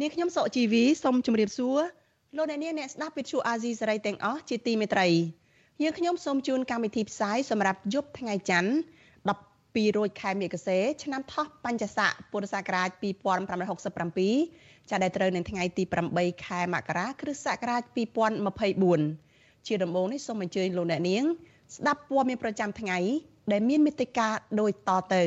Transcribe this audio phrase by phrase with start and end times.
[0.00, 1.80] នាងខ្ញុំសុកជីវីសូមជម្រាបសួរ
[2.36, 5.08] លោកអ្នកនាងអ្នកស្ដាប់វិទ្យុអាស៊ីសេរីទាំងអស់ជាទីមេត្រី
[5.82, 8.72] យើងខ្ញុំសូមជូនកម្មវិធីផ្សាយសម្រាប់យប់ថ្ងៃច័ន្ទ
[9.30, 15.82] 12រោចខែមិគសេឆ្នាំថោះបញ្ញស័កពុរសករាជ2567ចាប់ដែលត្រូវនៅថ្ងៃទី
[16.14, 17.82] 8ខែមករាគ្រិស្តសករាជ
[18.98, 21.24] 2024ជាដំបូងនេះសូមអញ្ជើញលោកអ្នកនាង
[21.76, 22.98] ស្ដាប់ព័ត៌មានប្រចាំថ្ងៃ
[23.52, 24.28] ដែលមានមេត្តា
[24.60, 25.24] ដូចតទៅ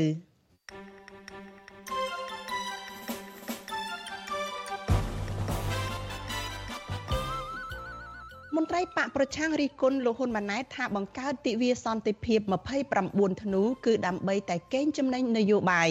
[8.58, 12.40] មន្ត្រីបកប្រឆាំងរិះគន់លោកហ៊ុនម៉ាណែតថាបង្កើតទិវាសន្តិភាព
[12.92, 15.90] 29ធ្នូគឺដើម្បីតែកេងចំណេញនយោបាយ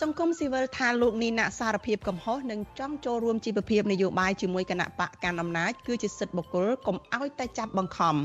[0.00, 8.16] សង្គមស៊ីវិលថាលោកនីណាសារភាពកំហុសនិងចង់ចូលរួមជីវភាពនយោបាយជាមួយគណៈបកកណ្ដាលអំណាចគឺជាសិទ្ធិបុគ្គលកុំឲ្យតែចាប់បង្ខំ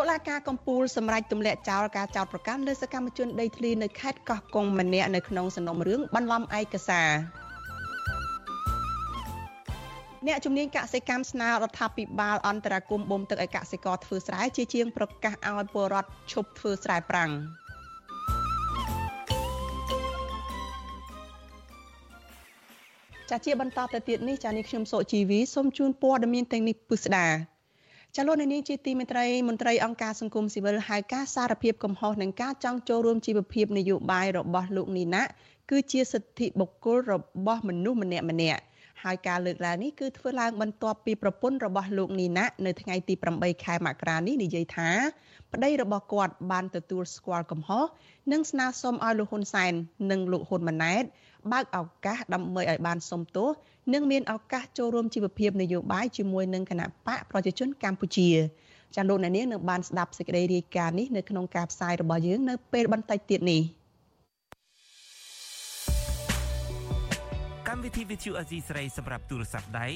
[0.00, 7.10] តុលាការកំពូលសម្រាប់ទម្លាក់ចោលការចោទប្រកាន់លើសកម្មជនដីធ្លីនៅខេត្តកោះកុងម្នាក់នៅក្នុងសំណុំរឿងបន្លំឯកសារ
[10.26, 17.30] អ្នកជំនាញកសិកម្មស្នើរដ្ឋាភិបាលអន្តរាគមន៍បំទឹកឲ្យកសិករធ្វើស្រែជាជាងប្រកាសឲ្យពលរដ្ឋឈប់ធ្វើស្រែប្រាំង
[23.30, 27.26] ចាជាបន្តទៅទៀតនេះចានេះខ្ញុំសុជីវីសូមជូនព័ត៌មានទាំងនេះពិស្ដា
[28.16, 35.22] ចលនានាងជាទីមេត្រីមន្ត្រីអង្គការសង្គមស៊ីវិលហៅការសារភាពកំហុសនិងការចង់ចូលរួមជីវភាពនយោបាយរបស់លោកនីណា
[35.70, 37.14] គឺជាសិទ្ធិបុគ្គលរ
[37.46, 38.62] បស់មនុស្សម្នាក់ម្នាក់
[39.02, 44.90] ហើយការលើកឡើងនេះគឺធ្វើឡើងបន្ទាប់ពីប្រពន្ធរបស់លោកនីណានៅថ្ងៃទី8ខែមករានេះនិយាយថា
[45.52, 47.84] ប្តីរបស់គាត់បានទទួលស្គាល់កំហុស
[48.32, 49.72] និងស្នើសុំឲ្យលោកហ៊ុនសែន
[50.10, 51.04] និងលោកហ៊ុនម៉ាណែត
[51.52, 53.48] បើកឱកាសដើម្បីឲ្យបានសុំទោស
[53.94, 58.30] និងមានឱកាសចូលរួមជីវភាពនយោបាយជាមួយនឹងគណៈបកប្រជាជនកម្ពុជា
[58.96, 63.62] ចាលោកអ្នកនាងនឹងបានស្ដាប់សេចក្តីរាយការណ៍នេះនៅក្នុងការផ្សាយរបស់យើងនៅពេលបន្តិចទៀតនេះ
[67.68, 69.86] កម្មវិធី Vithu Azizi ស្រីសម្រាប់ទូរស័ព្ទដៃ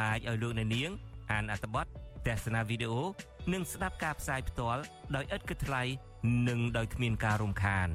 [0.00, 0.90] អាចឲ្យលោកអ្នកនាង
[1.32, 1.86] អានអត្ថបទ
[2.26, 3.02] ទស្សនាវីដេអូ
[3.52, 4.82] និងស្ដាប់ការផ្សាយផ្ទាល់
[5.16, 5.82] ដោយឥតគិតថ្លៃ
[6.48, 7.88] និងដោយគ្មានការរំខាន។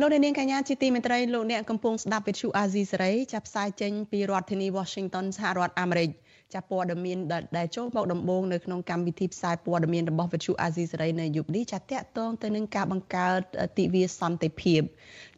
[0.00, 6.10] លោកនាងកញ្ញាជាទីមេត្រីលោកអ្នកកំពុងស្ដាប់វិទ្យុអាស៊ីសេរីចាប់ផ្សាយចេញពីរដ្ឋធានី Washington សហរដ្ឋអាមេរិក
[6.54, 7.18] ចាប់ព័ត៌មាន
[7.58, 13.40] ដែលចូលមកដំបូងនៅក្នុងកម្មវិធីផ្សាយព័ត៌មានរបស់វិទ្យុអាស៊ីសេរីនៅយប់នេះចាតកតងទៅនឹងការបង្កើត
[13.78, 14.80] ទិវាសន្តិភាព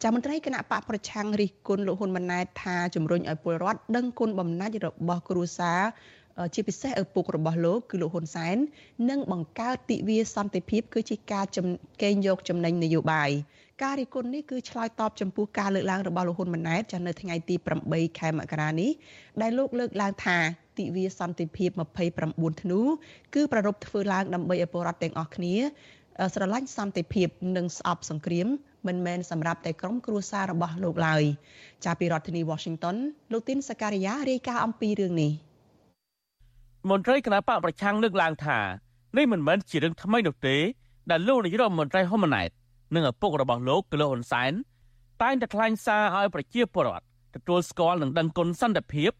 [0.02, 5.80] ចាមន្ត្រីគណៈបកប្រឆាំងរិះគន់លោកហ៊ុនម៉ាណែតថាជំរុញឲ្យពលរដ្ឋដឹងគុណបំណាច់របស់គ្រួសារ
[6.54, 8.56] ជាពិសេសឪពុករបស់លោកគឺលោកហ៊ុនសែន
[9.10, 11.44] និងបង្កើតទិវាសន្តិភាពគឺជាការ
[12.02, 13.30] កេងយកចំណេញនយោបាយ
[13.82, 17.54] ការរិះគន់នេះគឺឆ្លើយតបចំពោះការលើកឡើងរបស់លោកហ៊ុនម៉ាណែតចានៅថ្ងៃទី
[17.86, 18.90] 8ខែមករានេះ
[19.42, 20.36] ដែលលោកលើកឡើងថា
[20.78, 21.70] ទិវាសន្តិភាព
[22.16, 22.80] 29ធ្នូ
[23.34, 25.54] គឺប្រារព្ធធ្វើឡើងដើម្បីឲ្យពលរដ្ឋទាំងអស់គ្នា
[26.34, 28.48] ស្រឡាញ់សន្តិភាពនិងស្អប់សង្គ្រាម
[28.86, 31.22] មិនមែនសម្រាប់តែក្រុមគ្រួសាររបស់លោកឡើយ
[31.84, 32.96] ចាប់ពីរដ្ឋធានី Washington
[33.32, 35.32] លោកទីនសការីយ៉ារាយការណ៍អំពីរឿងនេះ
[36.90, 38.58] មន្ត្រីគណៈបកប្រឆាំងលើកឡើងថា
[39.16, 40.56] នេះមិនមែនជារឿងថ្មីនោះទេ
[41.10, 42.50] ដែលលោកនាយរដ្ឋមន្ត្រីហ៊ុនម៉ាណែត
[42.94, 44.52] និងឪពុករបស់លោកគឺលោកហ៊ុនសែន
[45.22, 47.04] តែងតែថ្លែងសារឲ្យប្រជាពលរដ្ឋ
[47.34, 49.10] ទទួលស្គាល់និងដឹងគុណសន្តិភាព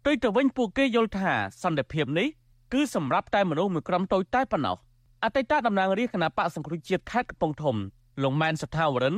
[0.00, 2.28] ផ្ទុយទៅវិញពួកគេយល់ថាសន្តិភាពនេះ
[2.72, 4.76] គឺសម្រាប់តែមនុស្សមួយក្រុមតូចតែប៉ុណ្ណោះ
[5.24, 7.76] អតីតតំណាងរាជគណៈបកសង្គ្រោះជាតិខេត្តកំពង់ធំ
[8.22, 9.16] លោកម៉ែនសថាវរិន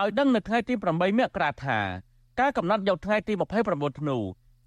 [0.00, 1.78] ឲ្យដឹងនៅថ្ងៃទី8មករាថា
[2.40, 3.32] ការកំណត់យកថ្ងៃទី
[3.66, 4.16] 29ធ្នូ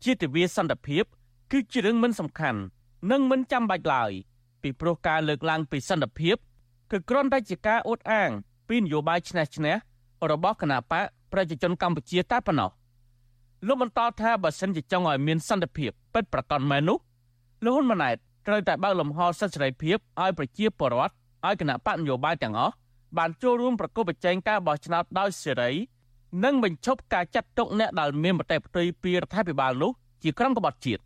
[0.03, 1.03] ជាទិវាសន្តិភាព
[1.51, 2.59] គឺជារឿងមិនសំខាន់
[3.11, 4.11] និងមិនចាំបាច់ឡើយ
[4.61, 6.35] ពីព្រោះការលើកឡើងពីសន្តិភាព
[6.91, 8.31] គឺគ្រាន់តែជាការអួតអាង
[8.71, 9.75] ពីនយោបាយឈ្នះឈ្នះ
[10.31, 12.69] របស់គណបកប្រជាជនកម្ពុជាតែប៉ុណ្ណោះ
[13.67, 16.97] លោកបន្តថាបើសិនជាចង់ឲ្យមានសន្តិភាពពិតប្រាកដមែននោះ
[17.63, 18.15] លោកហ៊ុនម៉ាណែត
[18.47, 21.13] ត្រូវតែបើកលំហសិទ្ធិសេរីភាពឲ្យប្រជាពលរដ្ឋ
[21.47, 22.73] ឲ្យគណៈបកនយោបាយទាំងអស់
[23.17, 25.71] បានចូលរួមប្រកបប្រជែងការបោះឆ្នោតដោយសេរី
[26.43, 29.91] និងបញ្ឈប់ការចាត់ទុកអ្នកដែលមានមតិផ្ទុយពីរដ្ឋាភិបាលនោះ
[30.23, 31.01] ជាក្រុមក្បត់ជាតិ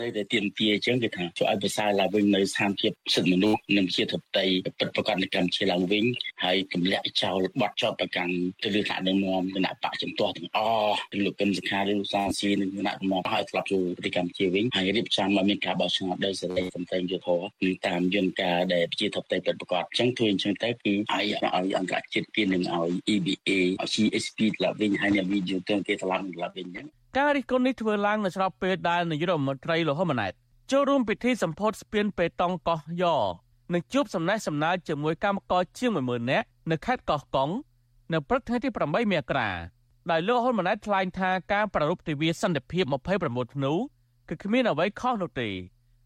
[0.00, 6.04] នៅតែទៀមទាអញ្ចឹងគឺថាជួយឲ្យប្រសើរឡើងវិញនៅស្ថានភាពសិទ្ធិមនុស្សនិងជាធិបតេយ្យពិតប្រាកដនៃកម្ពុជាឡើងវិញ
[6.44, 8.34] ហើយទម្លាក់ចោលបទចោតប្រកាន់
[8.64, 23.50] ទៅលើថ្នាក់ដឹកនាំគណៈបកជំទាស់ទាំងអស់ទាំងលោកកឹមសុខាឬលោកសាស៊ីនិងគណៈដឹកនាំឲ្យធ្លាប់ចូលប្រទេសកម្ពុជាវិញហើយរៀបចំឲ្យមានការបោះឆ្នោតដោយសេរីសន្តិយុត្តិធម៌គឺតាមយន្តការដែលប្រជាធិបតេយ្យពិតប្រាកដអញ្ចឹងធ្វើអញ្ចឹងទៅគឺឲ្យឲ្យអន្តរជាតិគេនឹងឲ្យ EBA
[23.82, 30.32] ឲ្យ CSP ថ្លាប់វិញហើយអ្នកវិទ្យុទៅគេថ្លាប់ថ្លាប់វិញអញ្ចឹង ការរិះគន់នេះធ្វើឡើងនៅស្របពេលដែលនាយករដ្ឋមន្ត្រីលោកហ៊ុនម៉ាណែត
[30.70, 33.16] ចូលរួមពិធីសម្ពោធស្ពានបេតុងកោះយ៉
[33.72, 37.50] និងជួបសំណេះសំណាលជាមួយកម្មករជាង10000នាក់នៅខេត្តកោះកុង
[38.12, 39.50] នៅព្រឹកថ្ងៃទី8មករា
[40.10, 42.84] ដោយលោកហ៊ុនម៉ាណែតថ្លែងថាការប្រារព្ធទិវាសន្តិភាព
[43.18, 43.72] 29ធ្នូ
[44.28, 45.48] គឺគ្មានអ្វីខុសនោះទេ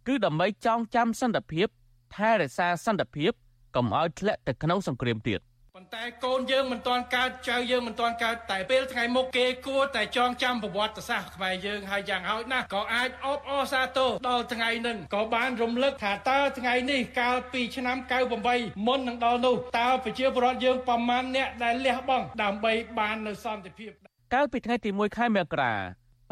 [0.07, 1.69] គឺដើម្បីចងចាំសន្តិភាព
[2.15, 3.33] ថែរក្សាសន្តិភាព
[3.75, 5.41] កុំឲ្យធ្លាក់ទៅក្នុងសង្គ្រាមទៀត
[5.81, 17.97] ប៉ុន្តែកូនយើងមិនទាន់កើតចៅយើងមិនទាន់កើតតែពេលថ្ងៃមុខគេគួរតែចងចាំប្រវត្តិសាស្ត្រខ្មែរយើងហើយយ៉ាងហោចណាស់ក៏អាចអបអរសាទរដល់ថ្ងៃនេះក៏បានរំលឹកថាតើថ្ងៃនេះកាលពីឆ្នាំ
[18.41, 23.91] 98មុននឹងដល់នោះតើប្រជាពលរដ្ឋយើងប្រមាណអ្នកដែលលះបង់ដើម្បីបាននៅសន្តិភាព
[24.35, 25.81] កាលពីថ្ងៃទី1ខែមករារ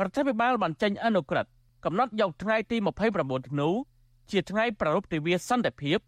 [0.07, 1.51] ដ្ឋាភិបាលបានចេញអនុក្រឹត្យ
[1.85, 2.77] កំណត់យកថ្ងៃទី
[3.13, 3.69] 29ធ្នូ
[4.31, 5.99] ជាថ្ងៃប្រារព្ធទិវាសន្តិភាព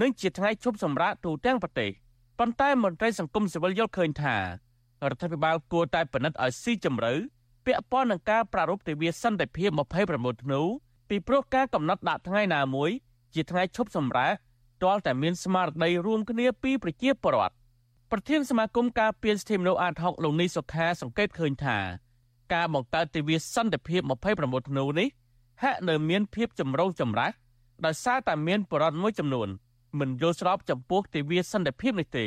[0.00, 1.92] និងជាថ្ងៃជប់សម្រាកទូទាំងប្រទេស
[2.38, 4.42] ប៉ុន្តែមន្ត្រីសង្គមស៊ីវិលយល់ឃើញថារ
[5.12, 7.12] ដ្ឋាភិបាលគួរតែពិនិត្យឲ្យស៊ីជម្រៅ
[7.66, 9.70] ពាក់ព័ន្ធនឹងការប្រារព្ធទិវាសន្តិភាព
[10.06, 10.60] 29ធ្នូ
[11.08, 12.90] ពីព្រោះការកំណត់ដាក់ថ្ងៃណាមួយ
[13.34, 14.32] ជាថ្ងៃឈប់សម្រាក
[14.82, 17.54] ទាល់តែមានស្មារតីរួមគ្នាពីប្រជាពលរដ្ឋ
[18.10, 21.78] ប្រធានសមាគមការពារសិទ្ធិមនុស្សអាត6លោកនីសុខាសង្កេតឃើញថា
[22.54, 24.00] ការបង្កើតទិវាសន្តិភាព
[24.34, 25.08] 29ធ្នូនេះ
[25.62, 27.30] ហាក់នៅមានភាពចម្រូងចម្រាស
[27.84, 29.48] ដោយសារតែមានបរិវត្តមួយចំនួន
[30.00, 32.26] មិនយល់ស្របចំពោះទិវាសន្តិភាពនេះទេ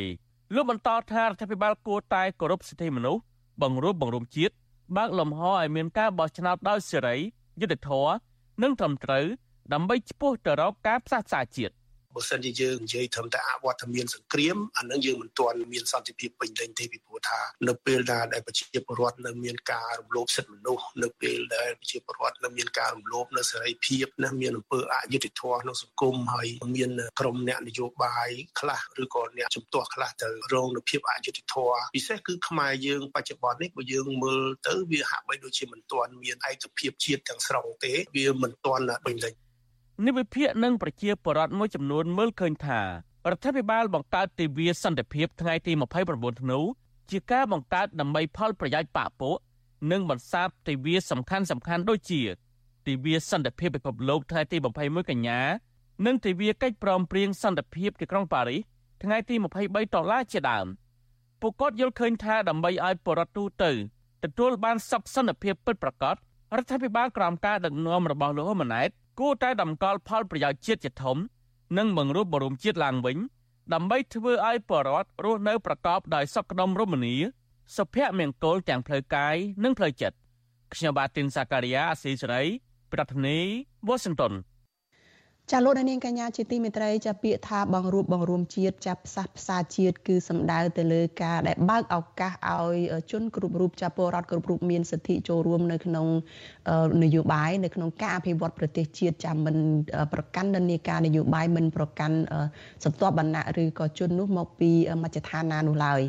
[0.55, 3.21] លោកបន្តថារដ្ឋាភិបាលគួរតែគោរពសិទ្ធិមនុស្ស
[3.61, 4.53] បង្រួបបង្រួមជាតិ
[4.97, 7.15] បើកលំហឲ្យមានការបោះឆ្នោតដោយសេរី
[7.61, 8.13] យុត្តិធម៌
[8.61, 9.25] និងត្រឹមត្រូវ
[9.73, 11.73] ដើម្បីឆ្ពោះទៅរកការផ្សះផ្សាជាតិ
[12.19, 28.29] បើសិនជាយើងនិយាយត្រឹមតែអវត្តមានសង្គ្រាមអានឹងយើងមិនទាន់មានសន្តិភាពពេញលេញទេពីព្រោះថានៅពេលណាដែលប្រជាពលរដ្ឋនៅមានការរំលោភសិទ្ធិមនុស្សនៅពេលដែលប្រជាពលរដ្ឋនៅមានការរំលោភនៅសេរីភាពណាមានអំពើអយុត្តិធម៌ក្នុងសង្គមហើយមានក្រុមអ្នកនយោបាយ
[28.59, 39.48] ខ្លះឬក៏អ្នកជំទាស់ខ្លះទៅរងនូវភាពអយុត្តិធម៌ពិសេសគឺខ្មែរយើងបច្ចុប្បន្ននេះបើយើងមើលទៅវាហាក់បីដូចជាមិនទាន់មានឯកភាពជាតិទាំងស្រុងទេវាមិនទាន់ពេញលេញ
[40.05, 45.71] និវិភាកនិងប្រជាពលរដ្ឋមួយចំនួនមើលឃើញថារដ្ឋាភិបាលបង្កើតទិវាសន្តិភាពថ្ងៃទី
[46.07, 46.59] 29ធ្នូ
[47.09, 49.37] ជាការបង្កើតដើម្បីផលប្រយោជន៍បកពួក
[49.91, 52.21] និងបន្សាបទិវាសំខាន់សំខាន់ដូចជា
[52.87, 55.39] ទិវាសន្តិភាពពិភពលោកថ្ងៃទី21កញ្ញា
[56.05, 58.61] និងទិវាកិច្ចព្រមព្រៀងសន្តិភាពទីក្រុងប៉ារីស
[59.03, 59.35] ថ្ងៃទី
[59.65, 60.65] 23ដុល្លារជាដើម
[61.41, 63.71] ពួកគាត់យល់ឃើញថាដើម្បីឲ្យបរដ្ឋទូទៅ
[64.23, 68.89] ទទួលបានសុខសន្តិភាពពិតប្រាកដរដ្ឋាភិបាលក្រោមការដឹកនាំរបស់លោកហ៊ុនម៉ាណែត
[69.19, 71.17] គួរតែតម្កល់ផលប្រយោជន៍ជាតិជាធំ
[71.77, 73.17] និងបង្រួបបង្រួមជាតិឡើងវិញ
[73.73, 77.15] ដើម្បីធ្វើឲ្យប្រជាពលរដ្ឋរស់នៅប្រកបដោយសុខដុមរមនា
[77.75, 80.17] សុភមង្គលទាំងផ្លូវកាយនិងផ្លូវចិត្ត
[80.73, 82.43] ខ្ញុំបាទទីនសាការីយ៉ាអស៊ីសេរី
[82.93, 84.33] ប្រធានាធិបតី Washington
[85.53, 92.77] ចាលោកនាងកញ្ញាជាទីមេត្រីចាពាក្យថាបងរួបបងរួមជាតិចាផ្សះផ្សាជាតិគឺសំដៅទៅលើការដែលបើកឱកាសឲ្យ
[93.11, 96.07] ជនគ្រប់រូបចាពលរដ្ឋគ្រប់រូបមានសិទ្ធិចូលរួមនៅក្នុង
[97.03, 99.55] នយោបាយនៅក្នុងការអភិវឌ្ឍប្រទេសជាតិចាមិន
[100.13, 102.17] ប្រកាន់និន្នាការនយោបាយមិនប្រកាន់
[102.83, 104.71] សន្ទាប់បណ្ណៈឬក៏ជននោះមកពី
[105.03, 106.01] មជ្ឈដ្ឋានណានោះឡើយ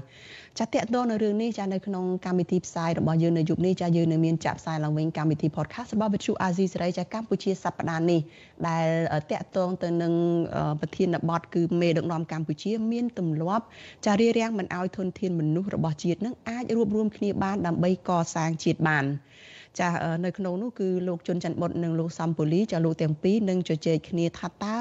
[0.58, 8.20] ចាតកតនៅរឿងនេះចានៅក្នុងកម្មវិធីផ្សាយរបស់យើងនៅយប់នេះចាយើងនៅមានចាក់ផ្សាយឡើងវិញកម្មវិធី podcast របស់វិទ្យុអាស៊ីសេរីចាកម្ពុជាសប្តាហ៍នេះ
[8.68, 8.86] ដែល
[9.30, 10.12] តកតងទៅនឹង
[10.80, 13.64] ប្រធានបទគឺមេដឹកនាំកម្ពុជាមានទម្លាប់
[14.06, 19.04] ចារៀបរៀងមិនឲ្យធនធានមនុស្សរបស់ជាតិនឹងអាចរួបរวมគ្នាបានដើម្បីកសាងជាតិបាន
[19.78, 19.88] ចា
[20.24, 24.78] នៅក្នុងនោះគឺលោកជុនច័ន្ទបុតនិងលោកសំពូលីចាលោកទាំងពីរនឹងជជែកគ្នាថាតើ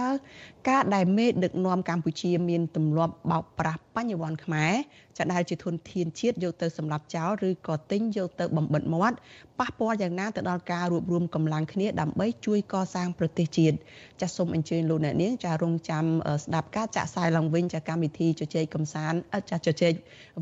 [0.70, 4.74] ការដែលមេដឹកនាំកម្ពុជាមានទម្លាប់បោកប្រាស់បញ្ញវន្តខ្មែរ
[5.18, 9.18] ចាដែលជាធនធានជាតិយកទៅសម្លាប់ចោលឬក៏ទិញយកទៅបំបិតមាត់
[9.60, 13.76] ប៉ះពាល់យ៉ាងណាទៅដល់ការរួបរวมកម្លាំងគ្នាដើម្បីជួយកសាងប្រទេសជាតិ
[14.22, 16.06] ចាសសូមអញ្ជើញលោកអ្នកនាងចារងចាំ
[16.44, 19.20] ស្ដាប់ការចាក់ផ្សាយឡើងវិញចាកម្មវិធីជជែកកំសាន្ត
[19.50, 19.94] ចាជជែក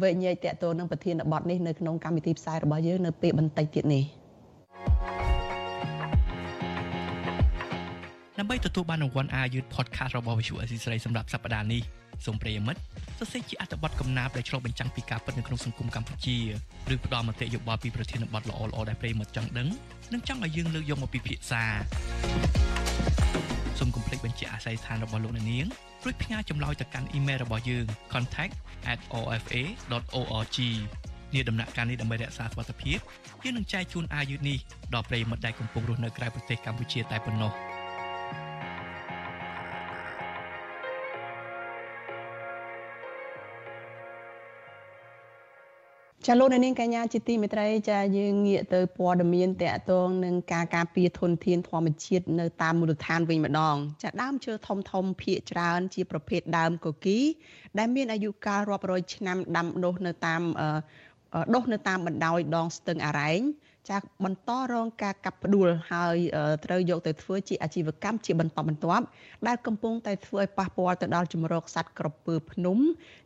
[0.01, 4.26] វែកញែកតកតទៅនឹងប្រធានបទនេះនៅក្នុងកម្មវិធីផ្សាយរបស់យើងនៅពេលបន្តិចទៀតនេះ
[8.39, 11.81] ដើម្បីទទួលបានរង្វាន់ Are You Podcast របស់ Visual Assisray សម្រាប់សប្តាហ៍នេះ
[12.25, 12.79] សូមប្រិយមិត្ត
[13.19, 16.38] សរសេរជាអត្ថបទកំណាព្យដែលឆ្លុះបញ្ចាំងពីការពិតនៅក្នុងសង្គមកម្ពុជា
[16.93, 19.67] ឬផ្ដល់មតិយោបល់ពីប្រធានបទល្អៗដែលប្រិយមិត្តចង់ដឹង
[20.13, 21.63] និងចង់ឲ្យយើងលើកយកមកពិភាក្សា
[23.79, 25.65] សូមកុំភ្លេចបញ្ជាអាស័យដ្ឋានរបស់លោកអ្នកនាង
[26.03, 30.57] រួចផ្ញើចម្លើយទៅកាន់អ៊ីមែលរបស់យើង contact@ofa.org
[31.34, 32.98] នាដំណាក់កាលនេះដើម្បីរក្សាសុវត្ថិភាព
[33.43, 34.57] យើងនឹងចែកជូនអាយុនេះ
[34.93, 37.53] ដល់ប្រិយមិត្តដែលកំពុងរស់នៅក្រៅប្រទេសកម្ពុជាតែប៉ុណ្ណោះ។
[46.29, 57.19] ចាលោកនាងកញ្ញាជាទីមេត្រីចាយើងងាកទៅព័ត៌មានតកតងនឹងការការពារធនធានធម្មជាតិនៅតាមមូលដ្ឋានវិញម្ដង ចាដើមឈើធំធំភាគច្រើន ជាប្រភេទដើមកគី
[57.77, 60.41] ដែលមានអាយុកាលរាប់រយឆ្នាំដាំដុះនៅតាម
[61.55, 63.41] ដុះនៅតាមបណ្ដោយដងស្ទឹងអរ៉ែង
[63.89, 66.17] ចាបន្តរងការកាប់ផ្ដួលហើយ
[66.65, 69.05] ត្រូវយកទៅធ្វើជាអាជីវកម្មជាបន្តបន្ទាប់
[69.48, 72.77] ដែលកំពុងតែធ្វើឲ្យប៉ះពាល់ទៅដល់ជំរកសត្វក្រពើភ្នំ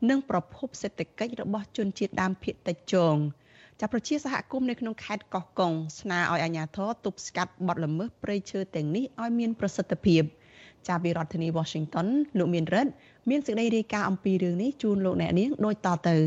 [0.10, 3.15] និងប្រភពសេដ្ឋកិច្ចរបស់ជនជាតិដើមភាគតិចជង
[3.79, 10.24] ចាប់ប្រជាសហគមន៍នៅក្នុងខេត្តកោះកុងស្នើឲ្យអាជ្ញាធរទប់ស្កាត់បទល្មើសព្រៃឈើទាំងនេះឲ្យមានប្រសិទ្ធភាព
[10.88, 12.91] ចាប់ពីរដ្ឋធានី Washington លោកមានរិទ្ធ
[13.29, 16.17] មានសេចក្តីរាយការណ៍អំពីរឿងនេះជូនលោកអ្នកនាងដូចតទៅ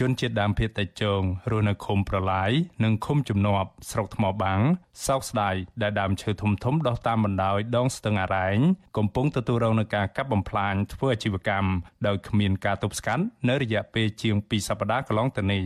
[0.00, 2.50] ជនជាតិដើមភាគតិចជងរស់នៅឃុំប្រឡាយ
[2.84, 4.60] និងឃុំជំនប់ស្រុកថ្មបាំង
[5.06, 8.58] សោកស្ដាយដែលដើមឈើធំធំដុះតាមបណ្ដោយដងស្ទឹងអរ៉ែង
[8.96, 11.70] កំពុងទទួលរងនឹងការកាប់បំផ្លាញធ្វើអាជីវកម្ម
[12.06, 15.64] ដោយគ្មានការទប់ស្កាត់នៅរយៈពេលជាង2សប្តាហ៍កន្លងទៅនេះ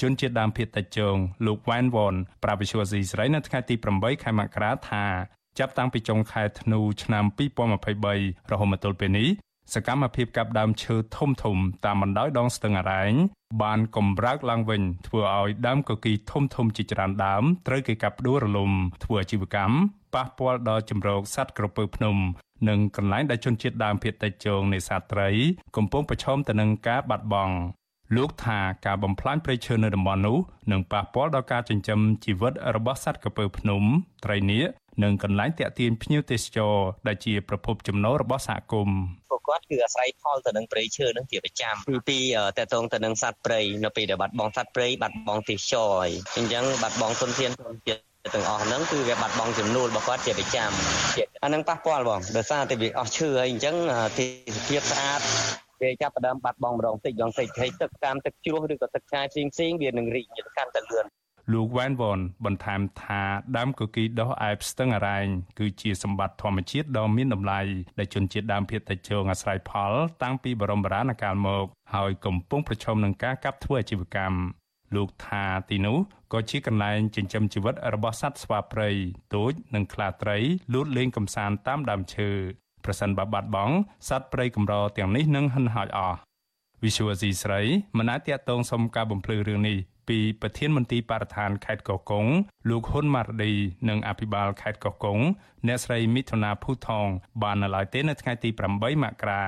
[0.00, 5.04] ជនជាតិដើមភាគតិចជងលោកវ៉ែនវ៉នប្រាវិសុវស៊ីស្រីនៅថ្ងៃទី8ខែមករាថា
[5.58, 7.24] ចាប់តាំងពីចុងខែធ្នូឆ្នាំ
[7.88, 9.28] 2023រហូតមកទល់ពេលនេះ
[9.72, 13.12] សកម្មភាពកាប់ដើមឈើធំធំតាមបណ្ដោយដងស្ទឹងអរ៉ែង
[13.62, 18.70] បានកំរើកឡើងវិញធ្វើឲ្យដើមកគីធំធំជាច្រើនដើមត្រូវគេកាប់ផ្ដួលរលំ
[19.04, 19.76] ធ្វើអាជីវកម្ម
[20.14, 22.16] ប៉ះពាល់ដល់ជំរកសត្វក្រពើភ្នំ
[22.68, 25.28] និងកន្លែងដែលជនជាតិដើមភាគតិចជងនេសាទត្រី
[25.76, 27.54] កំពុងប្រឈមទៅនឹងការបាត់បង់
[28.16, 30.38] លោកថាការបំផ្លាញព្រៃឈើនៅតំបន់នោះ
[30.72, 33.82] នឹងប៉ះពាល់ដល់ការចិញ្ចឹមជីវិតរបស់សត្វក្រពើភ្នំ
[34.24, 34.68] ត្រីនៀក
[35.02, 36.74] និងកន្លែងតាក់ទាញភ្ញៀវទេសចរ
[37.08, 38.98] ដែលជាប្រភពចំណូលរបស់សហគមន៍
[39.30, 42.22] ពួកគាត់គឺអាស្រ័យផលទៅនឹងព្រៃឈើនឹងជាប្រចាំទីពីរ
[42.58, 50.70] តកតងទៅនឹងសត្វព្រៃនៅពេលដែលបាត់បង់សត្វព្រៃបាត់បង់ទេសចរហើយអញ្ចឹងបាត់បង់ទុនធានធម្មជាតិទាំងអស់ហ្នឹងគឺវាបាត់បង់ចំនួនរបស់គាត់ជាប្រចាំ
[51.44, 53.76] អានឹងប៉ះពាល់បងដោយសារតែវាអស់ឈើហើយអញ្ចឹង
[54.18, 54.26] ទេ
[54.56, 55.20] សភាពស្អាត
[55.82, 60.26] វាចាប់ផ្ដើមបាត់បង់ម្ដងតិចម្ដងតិចហើយទឹកតាមទឹកជ្រោះឬក៏ទឹកឆាយផ្សេងផ្សេងវានឹងរីក
[60.56, 61.06] កាន់តែលឿន
[61.52, 63.22] លោកវ៉ែនវ៉នបន្ថែមថា
[63.56, 65.26] ដើមគគីដុះឯបស្ទឹងអរ៉ែង
[65.58, 67.60] គឺជាសម្បត្តិធម្មជាតិដ៏មានតម្លៃ
[67.98, 74.38] ដែលជនជាតិដើមភាគតិចជងអាស្រ័យផល តាំងពីបរមរាណកាលមក ហើយកំពុងប្រឈមនឹងការកាប់ធ្វើអាជីវកម្ម
[74.96, 75.98] លោកថាទីនោះ
[76.32, 78.90] ក៏ជាកន្លែងចិញ្ចឹមជីវិតរបស់សត្វស្វាព្រៃ
[79.34, 80.38] ទូចនិងខ្លាត្រី
[80.74, 82.30] លូតលេងកំសាន្តតាមដើមឈើ
[82.84, 83.74] ប្រសិនបើបាត់បង់
[84.08, 86.18] សត្វព្រៃកម្រទាំងនេះនឹងហិនហោចអស់
[86.84, 87.60] វិសុវស៊ីស្រី
[87.98, 89.78] មិនអាចតតងសុំការបំភ្លឺរឿងនេះ
[90.08, 92.26] ពីប្រធានមន្ទីរបរិស្ថានខេត្តកោះកុង
[92.68, 93.52] លោកហ៊ុនម៉ារឌី
[93.88, 95.18] និងអភិបាលខេត្តកោះកុង
[95.66, 97.08] អ្នកស្រីមិថុនាភូថង
[97.42, 99.44] បាននៅឡើយទេនៅថ្ងៃទី8មករា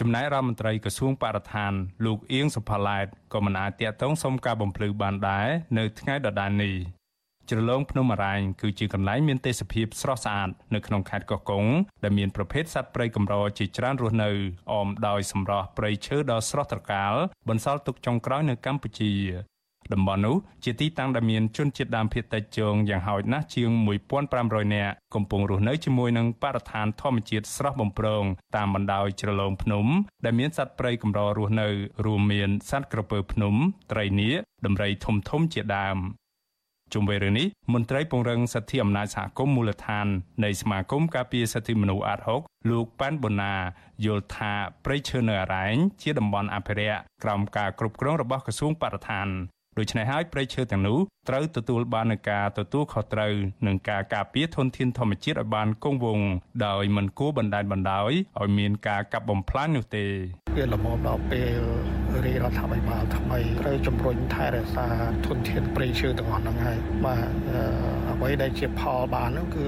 [0.00, 1.72] ចំណែករដ្ឋមន្ត្រីក្រសួងបរិស្ថាន
[2.04, 6.76] លោកអៀងសុផាឡែតក៏មិនអាចតាក់ទងសុំការបំភ្លឺបានដែរនៅថ្ងៃដដែលនេះ
[7.50, 11.64] ជ្រលងភ្នំអរ៉ែងគឺជាកន្លែងមានទេសភាពស្រស់ស្អាតនៅក្នុងខេត្តកោះកុង
[12.02, 14.30] ដែលមានប្រភេទសត្វព្រៃកម្រជាច្រើនរស់នៅ
[14.72, 17.14] អមដោយសម្រស់ព្រៃឈើដ៏ស្រស់ត្រកាល
[17.48, 19.12] បន្សល់ទុកចុងក្រោយនៅកម្ពុជា
[19.92, 23.70] តំបន់នោះជាទីតាំងដែលមានជនជាតិដើមភាគតិចជងយ៉ាងហោចណាស់ជាង
[24.22, 28.24] 1500នាក់កំពុងរស់នៅជាមួយនឹងបរិស្ថានធម្មជាតិស្រស់បំព្រង
[28.56, 29.86] តាមបណ្ដោយជ្រលងភ្នំ
[30.24, 31.68] ដែលមានសត្វព្រៃកម្ររស់នៅ
[32.04, 33.54] រួមមានសត្វក្រពើភ្នំ
[33.92, 35.98] ត្រីនៀកដំរីធំធំជាដើម
[36.92, 40.06] ជុំវិញរឿងនេះមន្ត្រីពង្រឹងសិទ្ធិអំណាចសហគមន៍មូលដ្ឋាន
[40.44, 43.54] នៃសមាគមការពារសិទ្ធិមនុស្សអាត6លោកប៉ែនបូណា
[44.04, 44.52] យល់ថា
[44.84, 49.28] ព្រៃឈើនៅអរ៉ែងជាតំបន់អភិរក្សក្រោមការគ្រប់គ្រងរបស់ក្រសួងបរិស្ថាន
[49.78, 50.98] ដូច្នេះហើយព្រៃឈើទាំងនោះ
[51.28, 53.32] ត្រូវទទួលបាននូវការទទួលខុសត្រូវ
[53.66, 56.26] និងការការពារធនធានធម្មជាតិឲ្យបានគង់វង្ស
[56.66, 60.04] ដោយមិនគួរបណ្តែតបណ្តោយឲ្យមានការកាប់បំផ្លាញនោះទេ
[60.56, 61.60] វាលំមដល់ពេល
[62.24, 64.86] រាជរដ្ឋាភិបាលថ្មីត្រូវជំរុញថែរក្សា
[65.26, 67.28] ធនធានព្រៃឈើទាំងអស់ហ្នឹងហើយបាទ
[68.12, 69.66] អ្វីដែលជាផលបាននោះគឺ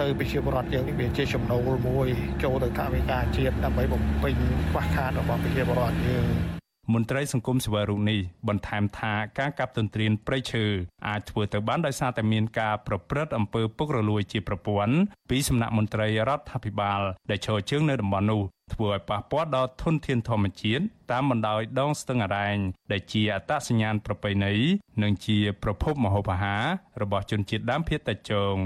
[0.00, 2.06] ទៅប្រជាពលរដ្ឋយើងនេះវាជាចំណូលមួយ
[2.42, 4.34] ចូលទៅថាវិការជាតិដើម្បីបំពេញ
[4.70, 6.57] ខ្វះខាតរបស់ប្រជាពលរដ្ឋយើង
[6.94, 10.64] មន្ត្រីសង្គមសិវរូបនេះបន្ថែមថាការកាប់ទន្ទ្រានព្រៃឈើ
[11.08, 14.94] អាចធ្វើទៅបានដោយសារតែមានការប្រព្រឹត្តអំពើពុករលួយជាប្រព័ន្ធ
[15.30, 18.42] ពីសំណាក់មន្ត្រីរដ្ឋាភិបាលដែលឈរជើងនៅតំបន់នោះ
[18.74, 22.56] ធ្វើឲ្យប៉ះពាល់ដល់ធនធានធម្មជាតិតាមបណ្ដោយដងស្ទឹងអរ៉ែង
[22.92, 24.54] ដែលជាអត្តសញ្ញាណប្រពៃណី
[25.02, 26.64] និងជាប្រភពម្ហូបអាហារ
[27.02, 28.56] របស់ជនជាតិដើមភាគតិចជង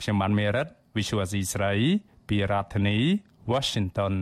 [0.00, 1.74] ខ្ញុំបានមេរិត Visual Asia ស្រី
[2.28, 2.98] ពីរដ្ឋធានី
[3.52, 4.14] Washington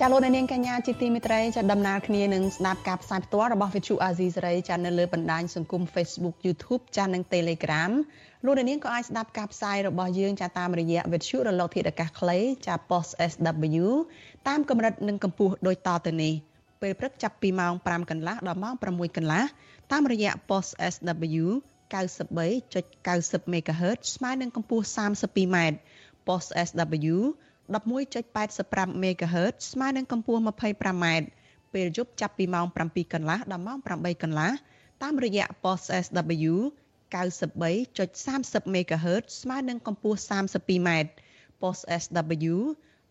[0.00, 7.92] ចាលោកនាងកញ្ញាជាទីមេត្រីចាដំណើរគ្នានឹងស្ដាប់ការផ្សាយផ្ទាល់របស់ Vithu Azizi សេរីចានៅលើបណ្ដាញសង្គម Facebook YouTube ចានិង Telegram
[8.44, 13.86] លោកនាងក៏អាចស្ដាប់ការផ្សាយរបស់យើងចាតាមរយៈ Vithu រលកធាតុអាកាសខ្លីចា Post SW
[14.48, 16.34] តាមកម្រិតនិងកម្ពស់ដូចតទៅនេះ
[16.82, 19.44] ពេលព្រឹកចាប់ពីម៉ោង5កន្លះដល់ម៉ោង6កន្លះ
[19.92, 21.44] តាមរយៈ Post SW
[21.92, 25.56] 93.90 MHz ស្មើនឹងកម្ពស់ 32m
[26.26, 27.16] Post SW
[27.74, 31.06] 11.85 MHz ស្មើនឹងកម្ពស់ 25m
[31.74, 34.50] ពេលយប់ចាប់ពីម៉ោង7កន្លះដល់ម៉ោង8កន្លះ
[35.02, 36.54] តាមរយៈ post SW
[37.14, 40.88] 93.30 MHz ស្មើនឹងកម្ពស់ 32m
[41.60, 42.54] post SW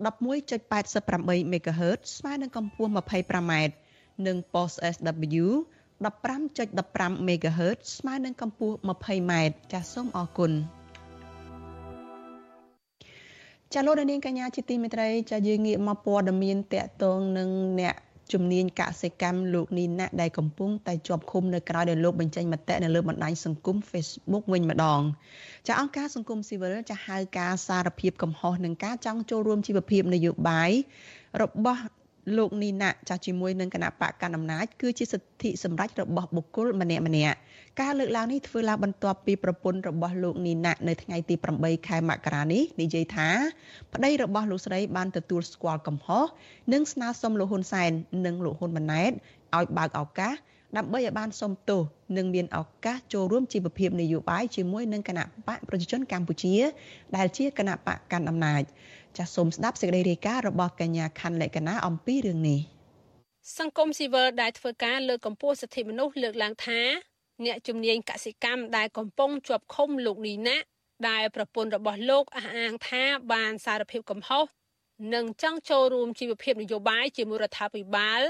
[0.05, 3.53] 11.88 MHz ស្មើនឹងកម្ពស់ 25m
[4.27, 5.45] និង post SW
[6.03, 9.33] 15.15 MHz ស្មើនឹងកម្ពស់ 20m
[9.71, 10.51] ចាសសូមអរគុណ
[13.77, 17.95] ចាលោកនាងកញ្ញាជាទីមេត្រីចាយើងងាកមកព័ត៌មានតកតងនឹងអ្នក
[18.33, 25.01] ជំនាញកសិកម្មលោកនីណាដែលកំពុងតែជាប់ឃុំនៅក្រៅដែលលោកបញ្ចេញមតិនៅលើបណ្ដាញសង្គម Facebook វិញម្ដង
[25.67, 30.71] ចាអង្គការសង្គមស៊ីវិលចាហៅការសារភាពកំហុសនឹងការចង់ចូលរួមជីវភាពនយោបាយ
[31.41, 31.81] របស់
[32.37, 37.37] លោកនីណាចាស់ជាមួយនឹងគណៈបកកណ្ដាលអំណាចគឺជាសិទ្ធិសម្រេចរបស់បុគ្គលម្នាក់ម្នាក់
[37.81, 43.29] ការលើកឡើងនេះធ្វើឡើងបន្ទាប់ពីប្រពន្ធរបស់លោកនីណានៅថ្ងៃទី8ខែមករានេះនិយាយថា
[43.93, 46.25] ប្តីរបស់លោកស្រីបានទទួលស្គាល់កំហុស
[46.73, 47.91] និងស្នើសុំលោកហ៊ុនសែន
[48.25, 49.11] និងលោកហ៊ុនម៉ាណែត
[49.57, 50.33] ឲ្យបើកឱកាស
[50.77, 51.81] ដើម្បីឲ្យបានសុំទោស
[52.17, 56.55] និងមានឱកាសចូលរួមជីវភាពនយោបាយជាមួយនឹងគណៈបកប្រជាជនកម្ពុជា
[57.15, 58.63] ដែលជាគណៈបកកាន់អំណាច
[59.17, 62.59] ចាសសូមស្ដាប់សេចក្តីរាយការណ៍របស់កញ្ញាខណ្ឌលក្ខណាអំពីរឿងនេះ
[63.59, 66.81] សង្គមស៊ីវិលដែលធ្វើការលើកកម្ពស់សិទ្ធិមនុស្សលើកឡើងថា
[67.43, 70.57] អ្នកជំនាញកសិកម្មដែលកំពុងជាប់ឃុំលោកនីណា
[71.09, 74.45] ដែលប្រពន្ធរបស់លោកអះអាងថាបានសារភាពកំហុស
[75.13, 78.21] និងចង់ចូលរួមជីវភាពនយោបាយជាមួយរដ្ឋាភិបាល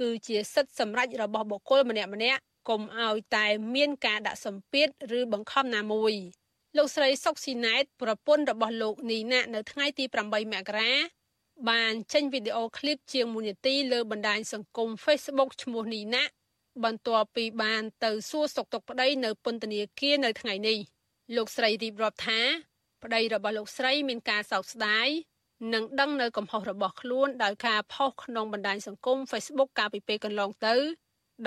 [0.00, 4.88] គឺជាសិទ្ធិសម្រេចរបស់បុគ្គលម្នាក់ម្នាក់កុំឲ្យតែមានការដាក់សម្ពាធ
[5.18, 6.14] ឬបង្ខំណាមួយ
[6.76, 10.92] លោកស្រីសុកស៊ីណែតប្រពន្ធរបស់លោកនីណានៅថ្ងៃទី8មករា
[11.70, 16.22] បានចេញវីដេអូឃ្លីបជាង1នាទីលើបណ្ដាញសង្គម Facebook ឈ្មោះនីណា
[16.84, 20.78] បន្ទាប់ពីបានទៅសួរសុខទុក្ខប្តីនៅពន្ធនាគារនៅថ្ងៃនេះ
[21.36, 22.40] លោកស្រីរៀបរាប់ថា
[23.02, 25.08] ប្តីរបស់លោកស្រីមានការសោកស្ដាយ
[25.74, 30.74] និងដឹងនៅកំហុសរបស់ខ្លួនដោយការផុសក្នុងបណ្ដាញសង្គម Facebook កាលពីពេលកន្លងទៅ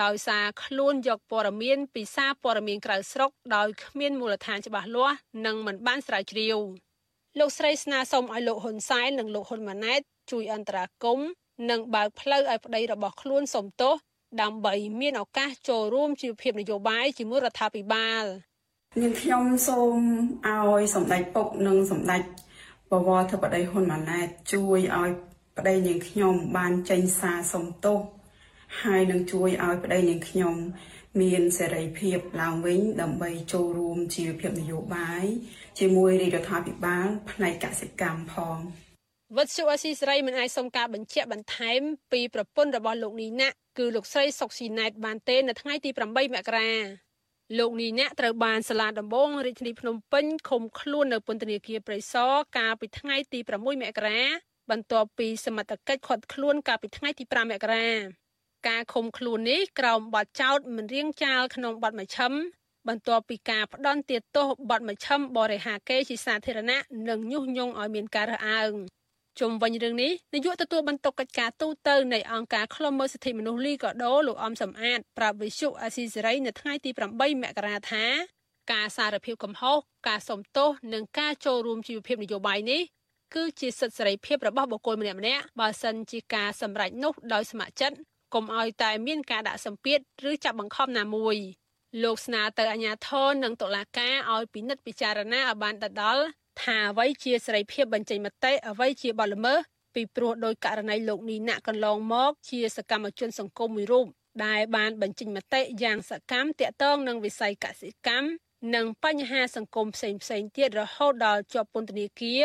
[0.04, 6.58] ដោយសារខ្លួនយកព័ត៌មានពីសារព័ត៌មានក្រៅស្រុកដោយគ្មានមូលដ្ឋានច្បាស់លាស់និងមិនបានស្រាវជ្រាវ
[7.40, 11.30] លោកស្រីស្នើសុំឲ្យលោកហ៊ុនសែននិងលោកហ៊ុនម៉ាណែតជួយអន្តរាគមន៍
[11.70, 13.96] និងបើកផ្លូវឲ្យប្តីរបស់ខ្លួនសុំទោស
[14.42, 18.24] ដើម្បីមានឱកាសចូលរួមជីវភាពនយោបាយជាមួយរដ្ឋាភិបាល
[19.02, 19.98] នាងខ្ញុំសូម
[20.48, 22.22] ឲ្យសម្ដេចពុកនិងសម្ដេច
[22.92, 25.10] បវរធិបតីហ៊ុនម៉ាណែតជួយឲ្យ
[25.58, 28.00] ប្តីនាងខ្ញុំបានចេញសារសុំទោស
[28.82, 30.56] ហើយនឹងជួយឲ្យប្តីនាងខ្ញុំ
[31.22, 35.24] មានសេរីភាពឡើងវិញដើម្បីចូលរួមជីវភាពនយោបាយ
[35.80, 38.58] ជាមួយរាជរដ្ឋាភិបាលផ្នែកកសិកម្មផង
[39.38, 46.72] វត្តសុអសីស្រីមិនអាចសុំការបញ្ជាក់បន្ថែមពីប្រពន្ធរបស់លោកនីណាគឺលោកស្រីសុកស៊ីណែតបានទេនៅថ្ងៃទី8មករា
[47.60, 54.22] លោកនីណាត្រូវបានសាលាដំបងរាជធានីភ្នំពេញឃុំខ្លួននៅពន្ធនាគារព្រៃសរកាលពីថ្ងៃទី6មករា
[54.70, 57.88] បន្ទាប់ពីសមត្ថកិច្ចឃាត់ខ្លួនកាលពីថ្ងៃទី5មករា
[58.68, 62.34] ការឃុំខ្លួននេះក្រោមបទចោទមិនរៀងចាលក្នុងបទមជ្ឈិម
[62.88, 68.74] បន្ទាប់ពីការផ្ដន់ទាទោសបទមជ្ឈិមបរិហាកេរជាសាធារណៈនិងញុះញង់ឲ្យមានការរើសអើង
[69.40, 78.06] ជុំវិញរឿងនេះនាយកទទួលបន្ទុកកិច្ចការទូតទៅនៃអង្គការឃ្លាំមើលសិទ្ធិមនុស្សលីកាដូលោកអំសំអាតប្រាប់វិសុអាស៊ីសេរីនៅថ្ងៃទី8មករាថា
[78.72, 82.82] ការសារភាពកំហុសការសុំទោសនិងការចូលរួមជីវភាពនយោបាយនេះ
[83.36, 87.98] គឺជាសិទ្ធិសេរីភាពរបស់បុគ្គលម្នាក់ៗបើសិនជាការសម្រេចនោះដោយស្ម័គ្រចិត្ត
[88.34, 90.00] កុំឲ្យតែមានការដាក់សម្ពាធ
[90.30, 91.38] ឬចាប់បង្ខំណាមួយ
[92.04, 96.24] លោកស្នើទៅអាជ្ញាធរនិងតុលាការឲ្យពិនិត្យពិចារណាឲ្យបានដដល់
[96.64, 99.60] ថាអ្វីជាសេរីភាពបញ្ចេញមតិអ្វីជាបទល្មើស
[99.96, 104.06] ពីព្រោះដោយករណីលោកនីណាក់កន្លងមក ជាសកម្មជនសង្គមមួយរូប
[104.46, 108.30] ដែលបានបញ្ចេញមតិយ៉ាងសកម្មតាក់ទងនឹងវិស័យកសិកម្ម
[108.76, 112.44] និងបញ្ហាសង្គមផ្សេងផ្សេងទៀតរហូតដល់ជាប់ពន្ធនាគារ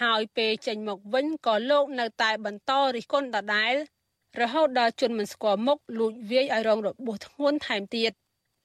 [0.00, 3.74] ហើយពេលចេញមកវិញក៏លោកនៅតែបន្តរិះគន់ដដែល
[4.40, 8.12] រហូតដល់ជនមិនស្គាល់មុខលួចវាយឲ្យរងរបួសធ្ងន់ថែមទៀត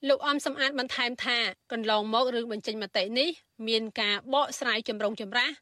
[0.06, 1.38] លោកអំសំអាតបន្ថែមថា
[1.72, 3.28] កន្លងមករឿងបញ្ចេញមតិនេះ
[3.68, 5.54] មានការបកស្រាយចម្រុងចម្រាស់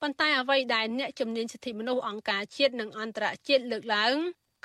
[0.00, 4.14] ប៉ុន្តែអ្វីដែលអ្នកជំនាញសិទ្ធិមនុស្សអង្គការជាតិនិងអន្តរជាតិលើកឡើង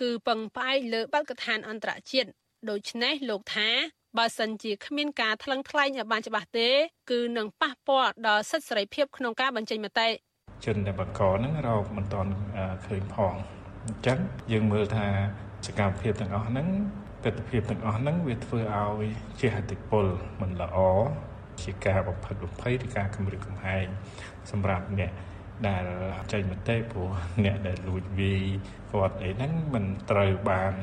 [0.02, 2.30] គឺពឹងផ្អែកលើបទកថាអន្តរជាតិ
[2.70, 3.70] ដូច្នេះលោកថា
[4.18, 6.70] បើសិនជាគ្មានការថ្លឹងថ្លែងឲ្យបានច្បាស់ទេ
[7.12, 10.08] គឺនឹងប៉ះពាល់ដល់សិទ្ធិសេរីភាពក្នុងការបញ្ចេញមតិ
[10.66, 12.32] ជនដែលបកកហ្នឹងរកមិនទាន់
[12.86, 13.34] ឃើញផង
[13.86, 14.18] អញ្ចឹង
[14.52, 15.08] យើងមើលថា
[15.66, 16.68] សកម្មភាពទាំងអស់ហ្នឹង
[17.26, 19.06] ទស្សនវិជ្ជាទាំងអស់ហ្នឹងវាធ្វើឲ្យ
[19.40, 20.06] ជាហតិពល
[20.42, 20.78] មិនល្អ
[21.64, 23.86] ជាការបំផិតបំភ័យឬការគំរាមកំហែង
[24.52, 25.12] សម្រាប់អ្នក
[25.68, 25.86] ដែល
[26.32, 27.10] ចេញមតិព្រោះ
[27.46, 28.44] អ្នកដែលលួចវាយ
[28.92, 30.74] គាត់អីហ្នឹងមិនត្រូវបាន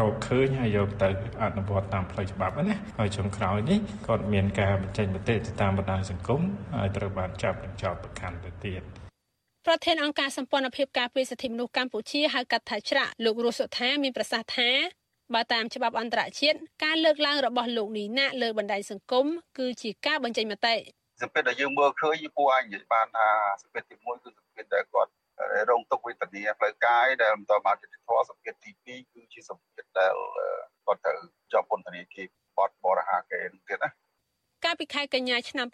[0.00, 1.08] រកឃើញហើយយកទៅ
[1.42, 6.40] អនុវត្តតាមផ្លូវច្បាប់ណាហើយចុងក្រោយនេះគាត់មានការបញ្ចេញមតិទៅតាមបណ្ដាញសង្គម
[6.76, 8.82] ហើយត្រូវបានចាប់និងចោទប្រកាន់ទៅទៀត
[9.66, 14.70] ប្រធានអង្គការសម្ព័ន្ធភាពការពារសិទ្ធិមនុស្សកម្ពុជាហៅកាត់ថាច្រាក់លោករស់សុថាមានប្រសាសន៍ថា
[15.32, 19.26] បើតាមច្បាប់អន្តរជាតិការលើកឡើងរបស់លោកនីណាលើបណ្ដាញសង្គម
[19.58, 20.74] គឺជាការបញ្ចេញមតិ
[21.22, 23.28] សម្ពាធដែលយើងមើលឃើញគួរឲ្យនិយាយបានថា
[23.62, 25.10] សម្ពាធទី1គឺសម្ពាធដែលគាត់
[25.70, 30.12] រងទុក្ខវេទនាផ្លូវកាយដែលបន្តមកជាធម៌សម្ពាធទី2គឺជាសម្ពាធដែល
[30.86, 31.18] គាត់ត្រូវ
[31.52, 33.90] ជាប់ពន្ធនាគារបត់បរិហាកេរទៀតណា
[34.64, 35.66] កាលពីខែកញ្ញាឆ្នាំ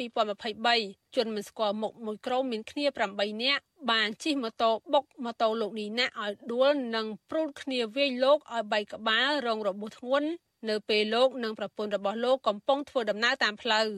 [0.55, 10.29] 2023ជនមិនស្គាល់មុខមួយក្រុមមានគ្នា8នាក់បានជិះម៉ូតូបុកម៉ូតូលោកនីណាឲ្យដួលនិងព្រួតគ្នាវាយលោកឲ្យបែកក្បាលរងរបួសធ្ងន់
[10.69, 13.89] នៅពេលលោកនិងប្រពន្ធរបស់លោកកំពុងធ្វើដំណើរតាមផ្លូវ